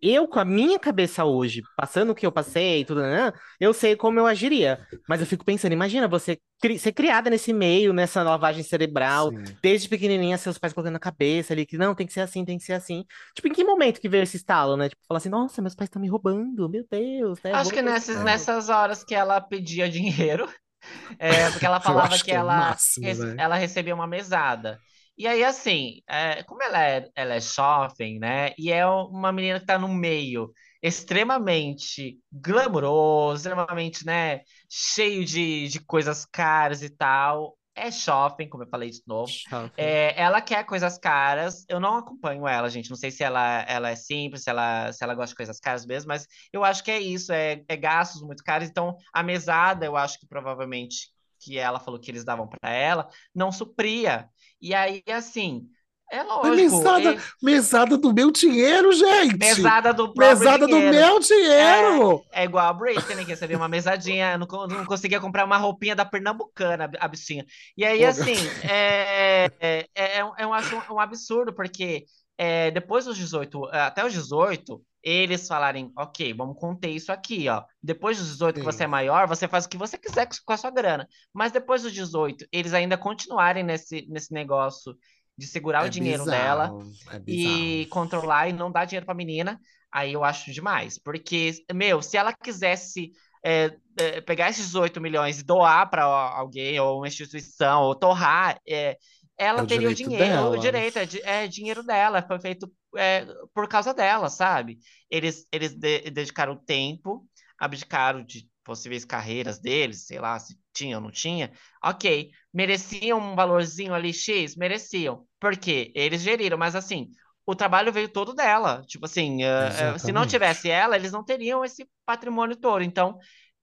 eu 0.00 0.26
com 0.26 0.38
a 0.38 0.44
minha 0.44 0.78
cabeça 0.78 1.24
hoje, 1.24 1.62
passando 1.76 2.10
o 2.10 2.14
que 2.14 2.24
eu 2.24 2.32
passei 2.32 2.80
e 2.80 2.84
tudo, 2.86 3.02
né? 3.02 3.32
Eu 3.60 3.74
sei 3.74 3.94
como 3.96 4.18
eu 4.18 4.26
agiria. 4.26 4.80
Mas 5.08 5.20
eu 5.20 5.26
fico 5.26 5.44
pensando, 5.44 5.72
imagina 5.72 6.08
você 6.08 6.38
cri- 6.60 6.78
ser 6.78 6.92
criada 6.92 7.28
nesse 7.28 7.52
meio, 7.52 7.92
nessa 7.92 8.22
lavagem 8.22 8.62
cerebral, 8.62 9.30
Sim. 9.30 9.44
desde 9.62 9.88
pequenininha, 9.88 10.38
seus 10.38 10.56
pais 10.58 10.72
colocando 10.72 10.94
na 10.94 10.98
cabeça 10.98 11.52
ali, 11.52 11.66
que 11.66 11.76
não, 11.76 11.94
tem 11.94 12.06
que 12.06 12.12
ser 12.12 12.20
assim, 12.20 12.44
tem 12.44 12.56
que 12.58 12.64
ser 12.64 12.72
assim. 12.74 13.04
Tipo, 13.34 13.48
em 13.48 13.52
que 13.52 13.62
momento 13.62 14.00
que 14.00 14.08
veio 14.08 14.22
esse 14.22 14.36
estalo, 14.38 14.76
né? 14.76 14.88
Tipo, 14.88 15.02
falar 15.06 15.18
assim, 15.18 15.28
nossa, 15.28 15.60
meus 15.60 15.74
pais 15.74 15.88
estão 15.88 16.00
me 16.00 16.08
roubando. 16.08 16.51
Mundo, 16.52 16.68
meu 16.68 16.86
Deus, 16.90 17.40
né? 17.42 17.54
Acho 17.54 17.72
Vou 17.72 17.72
que 17.72 17.82
nessas, 17.82 18.22
nessas 18.22 18.68
horas 18.68 19.04
que 19.04 19.14
ela 19.14 19.40
pedia 19.40 19.88
dinheiro, 19.88 20.48
é, 21.18 21.50
porque 21.50 21.66
ela 21.66 21.80
falava 21.80 22.18
que 22.18 22.30
que 22.30 22.34
é 22.34 22.36
ela, 22.36 22.78
máximo, 22.78 23.02
rece- 23.02 23.32
né? 23.34 23.38
ela 23.38 23.56
recebia 23.56 23.94
uma 23.94 24.06
mesada. 24.06 24.80
E 25.18 25.26
aí, 25.28 25.44
assim, 25.44 26.02
é, 26.08 26.42
como 26.44 26.62
ela 26.62 26.82
é, 26.84 27.10
ela 27.14 27.34
é 27.34 27.40
jovem, 27.40 28.18
né? 28.18 28.52
E 28.58 28.72
é 28.72 28.86
uma 28.86 29.32
menina 29.32 29.60
que 29.60 29.66
tá 29.66 29.78
no 29.78 29.88
meio 29.88 30.52
extremamente 30.82 32.18
glamouroso, 32.32 33.36
extremamente, 33.48 34.04
né? 34.06 34.40
Cheio 34.70 35.24
de, 35.24 35.68
de 35.68 35.80
coisas 35.84 36.24
caras 36.26 36.82
e 36.82 36.90
tal. 36.90 37.56
É 37.74 37.90
shopping, 37.90 38.48
como 38.48 38.64
eu 38.64 38.68
falei 38.68 38.90
de 38.90 39.00
novo. 39.06 39.32
É, 39.76 40.20
ela 40.20 40.42
quer 40.42 40.64
coisas 40.64 40.98
caras. 40.98 41.64
Eu 41.68 41.80
não 41.80 41.96
acompanho 41.96 42.46
ela, 42.46 42.68
gente. 42.68 42.90
Não 42.90 42.96
sei 42.96 43.10
se 43.10 43.24
ela, 43.24 43.62
ela 43.62 43.90
é 43.90 43.96
simples, 43.96 44.42
se 44.42 44.50
ela, 44.50 44.92
se 44.92 45.02
ela 45.02 45.14
gosta 45.14 45.30
de 45.30 45.36
coisas 45.36 45.58
caras 45.58 45.86
mesmo, 45.86 46.08
mas 46.08 46.26
eu 46.52 46.62
acho 46.64 46.84
que 46.84 46.90
é 46.90 47.00
isso, 47.00 47.32
é, 47.32 47.62
é 47.66 47.76
gastos 47.76 48.22
muito 48.22 48.44
caros. 48.44 48.68
Então, 48.68 48.96
a 49.12 49.22
mesada, 49.22 49.86
eu 49.86 49.96
acho 49.96 50.18
que 50.18 50.26
provavelmente 50.26 51.10
que 51.40 51.58
ela 51.58 51.80
falou 51.80 51.98
que 51.98 52.10
eles 52.10 52.24
davam 52.24 52.46
para 52.46 52.70
ela, 52.70 53.08
não 53.34 53.50
supria. 53.50 54.28
E 54.60 54.74
aí, 54.74 55.02
assim, 55.08 55.66
é 56.12 56.22
lógico, 56.22 56.54
mesada, 56.54 57.14
é- 57.14 57.18
mesada 57.42 57.96
do 57.96 58.12
meu 58.12 58.30
dinheiro, 58.30 58.92
gente! 58.92 59.36
mesada 59.38 59.94
do 59.94 60.12
próprio 60.12 60.38
Mesada 60.38 60.68
do 60.68 60.76
dinheiro. 60.76 60.90
meu 60.90 61.18
dinheiro! 61.18 62.26
É 62.30 62.44
igual 62.44 62.66
a 62.68 62.72
Britney, 62.72 63.24
que 63.24 63.30
recebia 63.30 63.56
uma 63.56 63.68
mesadinha, 63.68 64.36
não, 64.36 64.46
não 64.68 64.84
conseguia 64.84 65.20
comprar 65.20 65.44
uma 65.44 65.56
roupinha 65.56 65.96
da 65.96 66.04
Pernambucana, 66.04 66.90
a 67.00 67.08
bichinha. 67.08 67.46
E 67.76 67.84
aí, 67.84 68.04
assim, 68.04 68.34
é, 68.62 69.50
é, 69.58 69.88
é, 69.94 70.18
é 70.18 70.24
um, 70.24 70.32
eu 70.38 70.52
acho 70.52 70.76
um 70.92 71.00
absurdo, 71.00 71.52
porque 71.54 72.04
é, 72.36 72.70
depois 72.70 73.06
dos 73.06 73.16
18, 73.16 73.66
até 73.72 74.04
os 74.04 74.12
18, 74.12 74.82
eles 75.02 75.48
falarem, 75.48 75.90
ok, 75.96 76.32
vamos 76.34 76.58
conter 76.58 76.90
isso 76.90 77.10
aqui, 77.10 77.48
ó. 77.48 77.64
Depois 77.82 78.18
dos 78.18 78.28
18 78.28 78.54
que 78.56 78.60
Sim. 78.60 78.64
você 78.66 78.84
é 78.84 78.86
maior, 78.86 79.26
você 79.26 79.48
faz 79.48 79.64
o 79.64 79.68
que 79.68 79.76
você 79.78 79.98
quiser 79.98 80.26
com 80.26 80.34
com 80.44 80.52
a 80.52 80.56
sua 80.56 80.70
grana. 80.70 81.08
Mas 81.32 81.52
depois 81.52 81.82
dos 81.82 81.92
18, 81.92 82.46
eles 82.52 82.72
ainda 82.74 82.96
continuarem 82.98 83.64
nesse, 83.64 84.06
nesse 84.08 84.32
negócio 84.32 84.96
de 85.36 85.46
segurar 85.46 85.84
o 85.84 85.88
É 85.88 85.90
dinheiro 85.90 86.26
dela 86.26 86.74
bizarro, 86.76 86.96
é 87.10 87.18
bizarro. 87.18 87.78
e 87.78 87.86
controlar 87.90 88.48
e 88.48 88.52
não 88.52 88.70
dar 88.70 88.84
dinheiro 88.84 89.06
pra 89.06 89.14
menina, 89.14 89.60
aí 89.92 90.12
eu 90.12 90.24
acho 90.24 90.52
demais. 90.52 90.98
Porque, 90.98 91.52
meu, 91.74 92.02
se 92.02 92.16
ela 92.16 92.32
quisesse 92.32 93.12
é, 93.44 93.76
é, 93.98 94.20
pegar 94.20 94.50
esses 94.50 94.66
18 94.66 95.00
milhões 95.00 95.40
e 95.40 95.44
doar 95.44 95.88
pra 95.90 96.04
alguém, 96.04 96.78
ou 96.80 96.98
uma 96.98 97.08
instituição, 97.08 97.82
ou 97.82 97.94
torrar, 97.94 98.58
é, 98.68 98.96
ela 99.36 99.60
É 99.60 99.62
o 99.62 99.66
teria 99.66 99.90
o 99.90 99.94
dinheiro, 99.94 100.50
o 100.50 100.56
dela. 100.56 100.56
direito, 100.56 100.98
é, 100.98 101.44
é 101.44 101.48
dinheiro 101.48 101.82
dela, 101.82 102.22
foi 102.26 102.38
feito 102.40 102.70
é, 102.96 103.26
por 103.54 103.68
causa 103.68 103.92
dela, 103.94 104.28
sabe? 104.28 104.78
Eles, 105.10 105.46
eles 105.52 105.74
de- 105.74 106.10
dedicaram 106.10 106.56
tempo, 106.56 107.26
abdicaram 107.58 108.24
de 108.24 108.48
possíveis 108.64 109.04
carreiras 109.04 109.58
deles, 109.58 110.06
sei 110.06 110.18
lá, 110.18 110.38
se 110.38 110.58
tinha 110.72 110.96
ou 110.96 111.02
não 111.02 111.10
tinha. 111.10 111.52
Ok, 111.82 112.30
mereciam 112.52 113.18
um 113.18 113.34
valorzinho 113.34 113.94
ali 113.94 114.12
X? 114.12 114.56
Mereciam. 114.56 115.26
Por 115.40 115.56
quê? 115.56 115.92
Eles 115.94 116.22
geriram, 116.22 116.56
mas 116.58 116.74
assim, 116.74 117.10
o 117.46 117.54
trabalho 117.54 117.92
veio 117.92 118.08
todo 118.08 118.34
dela. 118.34 118.82
Tipo 118.86 119.06
assim, 119.06 119.42
eh, 119.42 119.94
eh, 119.94 119.98
se 119.98 120.12
não 120.12 120.26
tivesse 120.26 120.70
ela, 120.70 120.96
eles 120.96 121.12
não 121.12 121.24
teriam 121.24 121.64
esse 121.64 121.88
patrimônio 122.06 122.56
todo. 122.56 122.82
Então, 122.82 123.18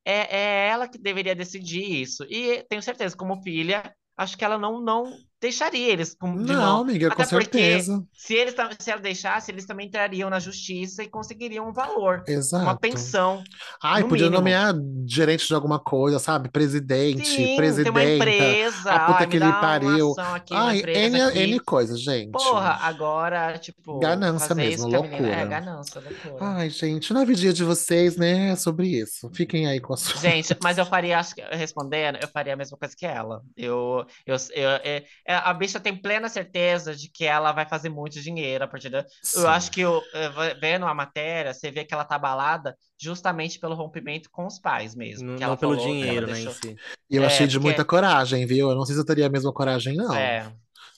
é, 0.05 0.37
é 0.37 0.67
ela 0.69 0.87
que 0.87 0.97
deveria 0.97 1.35
decidir 1.35 2.01
isso. 2.01 2.23
E 2.29 2.63
tenho 2.69 2.81
certeza, 2.81 3.15
como 3.15 3.41
filha, 3.41 3.95
acho 4.17 4.37
que 4.37 4.43
ela 4.45 4.57
não, 4.57 4.81
não 4.81 5.11
deixaria 5.41 5.91
eles 5.91 6.15
com- 6.15 6.35
de 6.35 6.51
Não, 6.51 6.61
mão. 6.61 6.81
amiga, 6.81 7.07
com 7.09 7.21
Até 7.21 7.29
porque 7.37 7.57
certeza. 7.57 8.03
se 8.13 8.33
eles 8.33 8.55
se 8.79 8.91
ela 8.91 9.01
deixasse, 9.01 9.51
eles 9.51 9.65
também 9.65 9.87
entrariam 9.87 10.29
na 10.29 10.39
justiça 10.39 11.03
e 11.03 11.07
conseguiriam 11.07 11.67
um 11.69 11.73
valor, 11.73 12.23
uma 12.27 12.33
Exato. 12.33 12.79
pensão. 12.79 13.43
Ai, 13.81 14.01
podia 14.03 14.25
mínimo. 14.25 14.37
nomear 14.37 14.73
gerente 15.07 15.47
de 15.47 15.53
alguma 15.53 15.79
coisa, 15.79 16.19
sabe? 16.19 16.49
Presidente, 16.49 17.25
Sim, 17.25 17.55
tem 17.57 17.89
uma 17.89 18.03
empresa. 18.03 18.91
a 18.91 18.99
puta 19.07 19.19
ai, 19.19 19.27
que 19.27 19.37
uma 19.37 19.61
pariu. 19.61 20.13
aqui, 20.19 20.53
uma 20.53 20.67
Ai, 20.69 20.81
N, 20.85 21.21
aqui. 21.21 21.39
N 21.39 21.59
coisas, 21.59 21.99
gente. 22.01 22.31
Porra, 22.31 22.77
agora, 22.81 23.57
tipo, 23.57 23.99
Ganância 23.99 24.53
mesmo, 24.55 24.87
isso 24.87 24.97
com 24.97 25.03
a 25.05 25.07
menina. 25.07 25.27
É, 25.29 25.35
loucura. 25.37 25.45
ganância, 25.45 26.01
loucura. 26.01 26.35
Ai, 26.45 26.69
gente, 26.69 27.13
na 27.13 27.23
vida 27.23 27.53
de 27.53 27.63
vocês, 27.63 28.17
né? 28.17 28.49
É 28.51 28.55
sobre 28.55 28.87
isso. 28.87 29.29
Fiquem 29.33 29.67
aí 29.67 29.79
com 29.79 29.93
a 29.93 29.97
sua. 29.97 30.19
Gente, 30.21 30.55
mas 30.61 30.77
eu 30.77 30.85
faria, 30.85 31.19
acho 31.19 31.35
que 31.35 31.41
respondendo, 31.51 32.17
eu 32.21 32.27
faria 32.27 32.53
a 32.53 32.57
mesma 32.57 32.77
coisa 32.77 32.95
que 32.95 33.05
ela. 33.05 33.41
Eu, 33.55 34.05
eu, 34.25 34.35
eu, 34.53 34.69
é- 34.69 35.03
é- 35.25 35.28
a 35.35 35.53
bicha 35.53 35.79
tem 35.79 35.95
plena 35.95 36.27
certeza 36.29 36.95
de 36.95 37.09
que 37.09 37.25
ela 37.25 37.51
vai 37.51 37.67
fazer 37.67 37.89
muito 37.89 38.19
dinheiro 38.21 38.63
a 38.63 38.67
partir 38.67 38.89
da. 38.89 39.05
Sim. 39.21 39.41
Eu 39.41 39.47
acho 39.49 39.71
que 39.71 39.81
eu, 39.81 40.01
eh, 40.13 40.55
vendo 40.59 40.85
a 40.85 40.93
matéria, 40.93 41.53
você 41.53 41.69
vê 41.71 41.83
que 41.85 41.93
ela 41.93 42.03
tá 42.05 42.15
abalada 42.15 42.75
justamente 42.99 43.59
pelo 43.59 43.75
rompimento 43.75 44.29
com 44.31 44.45
os 44.45 44.59
pais 44.59 44.95
mesmo. 44.95 45.27
Não, 45.27 45.35
que 45.35 45.41
não 45.41 45.47
ela 45.49 45.57
pelo 45.57 45.73
falou 45.75 45.85
que 45.85 45.91
ela 45.91 46.01
dinheiro, 46.03 46.27
né, 46.27 46.31
em 46.39 46.45
deixou- 46.45 46.53
si. 46.53 46.75
E 47.09 47.15
eu 47.15 47.23
É, 47.23 47.25
achei 47.27 47.47
de 47.47 47.55
porque- 47.57 47.67
muita 47.67 47.85
coragem, 47.85 48.45
viu? 48.45 48.69
Eu 48.69 48.75
não 48.75 48.85
sei 48.85 48.95
se 48.95 49.01
eu 49.01 49.05
teria 49.05 49.27
a 49.27 49.29
mesma 49.29 49.51
coragem, 49.53 49.95
não. 49.95 50.13
É, 50.15 50.51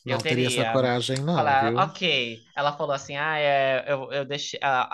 não 0.05 0.13
eu 0.15 0.21
teria 0.21 0.47
essa 0.47 0.55
teria. 0.57 0.71
coragem, 0.71 1.17
não, 1.19 1.35
Falar, 1.35 1.69
viu? 1.69 1.79
ok. 1.79 2.39
Ela 2.55 2.71
falou 2.73 2.93
assim: 2.93 3.15
ah, 3.15 3.37
é, 3.37 3.85
eu, 3.87 4.11
eu 4.11 4.25
deixei. 4.25 4.59
A, 4.63 4.89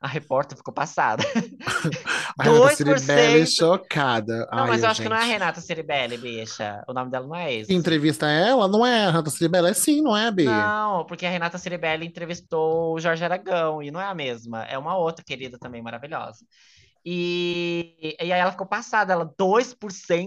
a 0.00 0.06
repórter 0.08 0.56
ficou 0.56 0.72
passada. 0.72 1.22
A 2.38 2.44
Renata 2.44 2.66
2%. 2.68 2.76
Ciribelli 2.76 3.46
chocada. 3.46 4.48
Não, 4.52 4.58
Ai, 4.64 4.68
mas 4.68 4.82
eu 4.82 4.88
acho 4.90 5.02
que 5.02 5.08
não 5.08 5.16
é 5.16 5.22
a. 5.22 5.24
Renata 5.24 5.60
Ceribelli, 5.60 6.16
bicha. 6.16 6.84
O 6.86 6.92
nome 6.92 7.10
dela 7.10 7.26
não 7.26 7.34
é 7.34 7.52
esse. 7.52 7.72
Entrevista 7.74 8.30
é 8.30 8.48
ela? 8.50 8.68
Não 8.68 8.86
é 8.86 9.04
a 9.04 9.10
Renata 9.10 9.30
Ciribelli? 9.30 9.68
É 9.70 9.74
sim, 9.74 10.00
não 10.00 10.16
é, 10.16 10.30
Bi? 10.30 10.44
Não, 10.44 11.04
porque 11.04 11.26
a 11.26 11.30
Renata 11.30 11.58
Ceribelli 11.58 12.06
entrevistou 12.06 12.94
o 12.94 13.00
Jorge 13.00 13.24
Aragão 13.24 13.82
e 13.82 13.90
não 13.90 14.00
é 14.00 14.04
a 14.06 14.14
mesma, 14.14 14.62
é 14.64 14.78
uma 14.78 14.96
outra 14.96 15.24
querida 15.24 15.58
também, 15.58 15.82
maravilhosa. 15.82 16.44
E, 17.04 18.16
e 18.20 18.32
aí 18.32 18.40
ela 18.40 18.50
ficou 18.52 18.66
passada, 18.66 19.12
ela 19.12 19.26
2%, 19.40 19.74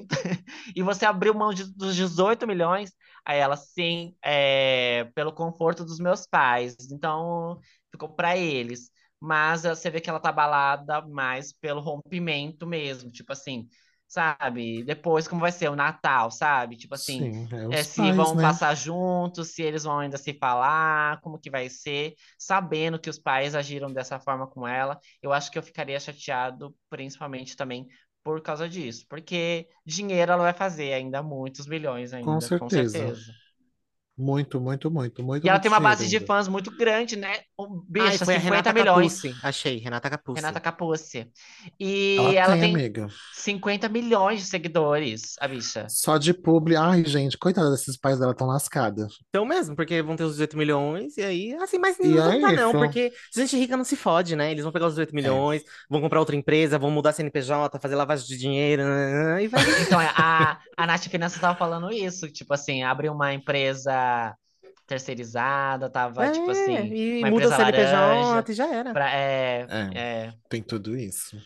e 0.75 0.81
você 0.81 1.05
abriu 1.05 1.33
mão 1.33 1.53
de- 1.53 1.71
dos 1.75 1.95
18 1.95 2.47
milhões. 2.47 2.91
Aí 3.25 3.37
ela, 3.39 3.55
sim, 3.55 4.15
é, 4.23 5.05
pelo 5.15 5.31
conforto 5.33 5.85
dos 5.85 5.99
meus 5.99 6.25
pais, 6.27 6.75
então 6.91 7.59
ficou 7.91 8.09
para 8.09 8.35
eles. 8.37 8.91
Mas 9.19 9.63
você 9.63 9.89
vê 9.89 10.01
que 10.01 10.09
ela 10.09 10.19
tá 10.19 10.29
abalada 10.29 11.01
mais 11.07 11.53
pelo 11.53 11.79
rompimento 11.81 12.65
mesmo, 12.65 13.11
tipo 13.11 13.31
assim, 13.31 13.69
sabe? 14.07 14.83
Depois, 14.83 15.27
como 15.27 15.41
vai 15.41 15.51
ser 15.51 15.69
o 15.69 15.75
Natal, 15.75 16.31
sabe? 16.31 16.75
Tipo 16.77 16.95
assim, 16.95 17.31
Sim, 17.31 17.47
é 17.51 17.67
é, 17.69 17.83
se 17.83 18.11
pais, 18.11 18.11
vão 18.11 18.35
né? 18.35 18.39
passar 18.39 18.73
juntos, 18.75 19.49
se 19.53 19.61
eles 19.61 19.83
vão 19.83 19.99
ainda 19.99 20.17
se 20.17 20.33
falar, 20.33 21.21
como 21.21 21.39
que 21.39 21.49
vai 21.49 21.69
ser, 21.69 22.15
sabendo 22.37 22.99
que 22.99 23.09
os 23.09 23.19
pais 23.19 23.55
agiram 23.55 23.91
dessa 23.93 24.19
forma 24.19 24.47
com 24.47 24.67
ela, 24.67 24.99
eu 25.21 25.31
acho 25.31 25.51
que 25.51 25.57
eu 25.57 25.63
ficaria 25.63 25.99
chateado, 25.99 26.75
principalmente 26.89 27.55
também 27.55 27.87
por 28.23 28.41
causa 28.41 28.67
disso, 28.69 29.05
porque 29.07 29.67
dinheiro 29.85 30.31
ela 30.33 30.43
vai 30.43 30.53
fazer 30.53 30.93
ainda 30.93 31.23
muitos 31.23 31.67
milhões 31.67 32.13
ainda, 32.13 32.49
com 32.51 32.69
certeza. 32.69 33.11
certeza. 33.11 33.35
Muito, 34.21 34.61
muito, 34.61 34.91
muito, 34.91 35.23
muito. 35.23 35.45
E 35.45 35.49
ela 35.49 35.57
muito 35.57 35.63
tem 35.63 35.71
uma 35.71 35.79
base 35.79 36.07
de 36.07 36.17
ainda. 36.17 36.27
fãs 36.27 36.47
muito 36.47 36.69
grande, 36.69 37.15
né? 37.15 37.39
Um, 37.57 37.83
Ai, 37.97 38.11
bicha, 38.11 38.25
foi 38.25 38.35
a 38.35 38.39
50 38.39 38.39
Renata 38.39 38.73
milhões. 38.73 39.21
Capucci. 39.21 39.39
Achei, 39.41 39.77
Renata 39.77 40.09
Capucci. 40.11 40.41
Renata 40.41 40.59
Capucci. 40.59 41.27
E 41.79 42.17
Ela 42.17 42.33
ela 42.35 42.57
tem, 42.57 42.61
tem 42.61 42.75
amiga. 42.75 43.07
50 43.33 43.89
milhões 43.89 44.39
de 44.41 44.45
seguidores, 44.45 45.35
a 45.39 45.47
bicha. 45.47 45.87
Só 45.89 46.17
de 46.17 46.33
publi. 46.33 46.75
Ai, 46.75 47.03
gente, 47.05 47.37
coitada 47.37 47.71
desses 47.71 47.97
pais 47.97 48.19
dela 48.19 48.35
tão 48.35 48.45
lascada. 48.47 49.07
Então 49.29 49.45
mesmo, 49.45 49.75
porque 49.75 50.01
vão 50.01 50.15
ter 50.15 50.23
os 50.23 50.33
18 50.33 50.57
milhões, 50.57 51.17
e 51.17 51.23
aí, 51.23 51.53
assim, 51.55 51.79
mas 51.79 51.97
E 51.99 52.07
não 52.07 52.31
é 52.31 52.55
não, 52.55 52.69
isso. 52.69 52.79
porque 52.79 53.11
gente 53.35 53.57
rica 53.57 53.75
não 53.75 53.83
se 53.83 53.95
fode, 53.95 54.35
né? 54.35 54.51
Eles 54.51 54.63
vão 54.63 54.71
pegar 54.71 54.87
os 54.87 54.93
18 54.93 55.15
milhões, 55.15 55.63
vão 55.89 56.01
comprar 56.01 56.19
outra 56.19 56.35
empresa, 56.35 56.77
vão 56.77 56.91
mudar 56.91 57.13
CNPJ, 57.13 57.79
fazer 57.79 57.95
lavagem 57.95 58.27
de 58.27 58.37
dinheiro, 58.37 58.83
nananã, 58.83 59.41
e 59.41 59.47
vai. 59.47 59.61
Então, 59.81 59.99
a, 59.99 60.59
a 60.77 60.87
Nath 60.87 61.05
Finanças 61.07 61.37
estava 61.37 61.57
falando 61.57 61.91
isso, 61.91 62.29
tipo 62.29 62.53
assim, 62.53 62.83
abrir 62.83 63.09
uma 63.09 63.33
empresa 63.33 63.91
terceirizada, 64.87 65.89
tava, 65.89 66.29
tipo 66.31 66.49
É, 66.49 66.51
assim, 66.51 66.93
e 66.93 67.19
uma 67.19 67.29
muda 67.29 67.45
o 67.45 67.47
empresa 67.47 67.55
CNPJ 67.55 67.93
laranja, 67.97 68.43
e 68.51 68.53
já 68.53 68.67
era. 68.67 68.91
pra, 68.91 69.09
é, 69.09 69.65
É. 69.69 69.89
é, 69.95 70.33
Tem 70.49 70.61
tudo 70.61 70.97
isso. 70.97 71.37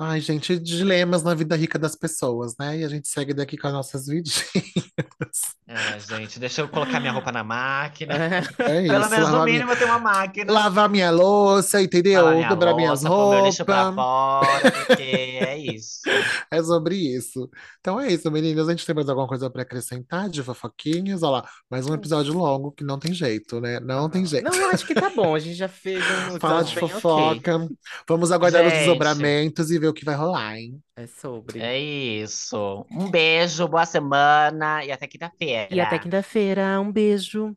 Ai, 0.00 0.20
gente, 0.20 0.58
dilemas 0.58 1.22
na 1.22 1.34
vida 1.34 1.54
rica 1.54 1.78
das 1.78 1.94
pessoas, 1.94 2.54
né? 2.58 2.78
E 2.78 2.84
a 2.84 2.88
gente 2.88 3.06
segue 3.08 3.34
daqui 3.34 3.58
com 3.58 3.66
as 3.66 3.72
nossas 3.74 4.06
vidinhas. 4.06 4.42
é, 5.68 6.00
gente, 6.00 6.38
deixa 6.40 6.62
eu 6.62 6.68
colocar 6.68 6.98
minha 6.98 7.12
roupa 7.12 7.30
na 7.30 7.44
máquina. 7.44 8.14
É. 8.14 8.38
É 8.62 8.82
isso. 8.82 8.92
Pelo 8.92 9.10
menos 9.10 9.28
no 9.30 9.44
mínimo 9.44 9.64
minha, 9.64 9.74
eu 9.74 9.78
tenho 9.78 9.90
uma 9.90 9.98
máquina. 9.98 10.50
lavar 10.52 10.88
minha 10.88 11.10
louça, 11.10 11.82
entendeu? 11.82 12.22
Lavar 12.24 12.36
minha 12.36 12.48
Dobrar 12.48 12.74
minhas 12.74 13.02
louça, 13.02 13.08
pôr 13.08 13.34
meu 13.34 13.44
lixo 13.44 13.64
pra 13.66 13.82
roupas. 13.90 13.94
fora, 13.96 14.70
porque 14.86 15.02
é 15.02 15.47
isso. 15.74 16.00
É 16.50 16.62
sobre 16.62 16.96
isso. 16.96 17.50
Então 17.80 18.00
é 18.00 18.10
isso, 18.10 18.30
meninas. 18.30 18.68
A 18.68 18.70
gente 18.70 18.86
tem 18.86 18.94
mais 18.94 19.08
alguma 19.08 19.28
coisa 19.28 19.50
para 19.50 19.62
acrescentar 19.62 20.30
de 20.30 20.42
fofoquinhas? 20.42 21.22
Olha 21.22 21.42
lá, 21.42 21.48
mais 21.70 21.86
um 21.86 21.94
episódio 21.94 22.32
longo 22.32 22.72
que 22.72 22.82
não 22.82 22.98
tem 22.98 23.12
jeito, 23.12 23.60
né? 23.60 23.78
Não 23.80 24.08
tem 24.08 24.24
jeito. 24.24 24.44
Não, 24.44 24.54
eu 24.54 24.70
acho 24.70 24.86
que 24.86 24.94
tá 24.94 25.10
bom, 25.10 25.34
a 25.34 25.38
gente 25.38 25.56
já 25.56 25.68
fez 25.68 26.02
um 26.32 26.38
Fala 26.40 26.64
de 26.64 26.74
bem 26.74 26.88
fofoca. 26.88 27.68
Vamos 28.08 28.32
aguardar 28.32 28.64
os 28.64 28.70
Gente. 28.70 28.78
desdobramentos 28.78 29.70
e 29.70 29.78
ver 29.78 29.88
o 29.88 29.92
que 29.92 30.04
vai 30.04 30.14
rolar, 30.14 30.56
hein? 30.58 30.80
É 30.96 31.06
sobre. 31.06 31.60
É 31.60 31.78
isso. 31.78 32.86
Um 32.90 33.10
beijo, 33.10 33.68
boa 33.68 33.84
semana 33.84 34.84
e 34.84 34.90
até 34.90 35.06
quinta-feira. 35.06 35.68
E 35.70 35.80
até 35.80 35.98
quinta-feira, 35.98 36.80
um 36.80 36.90
beijo. 36.90 37.54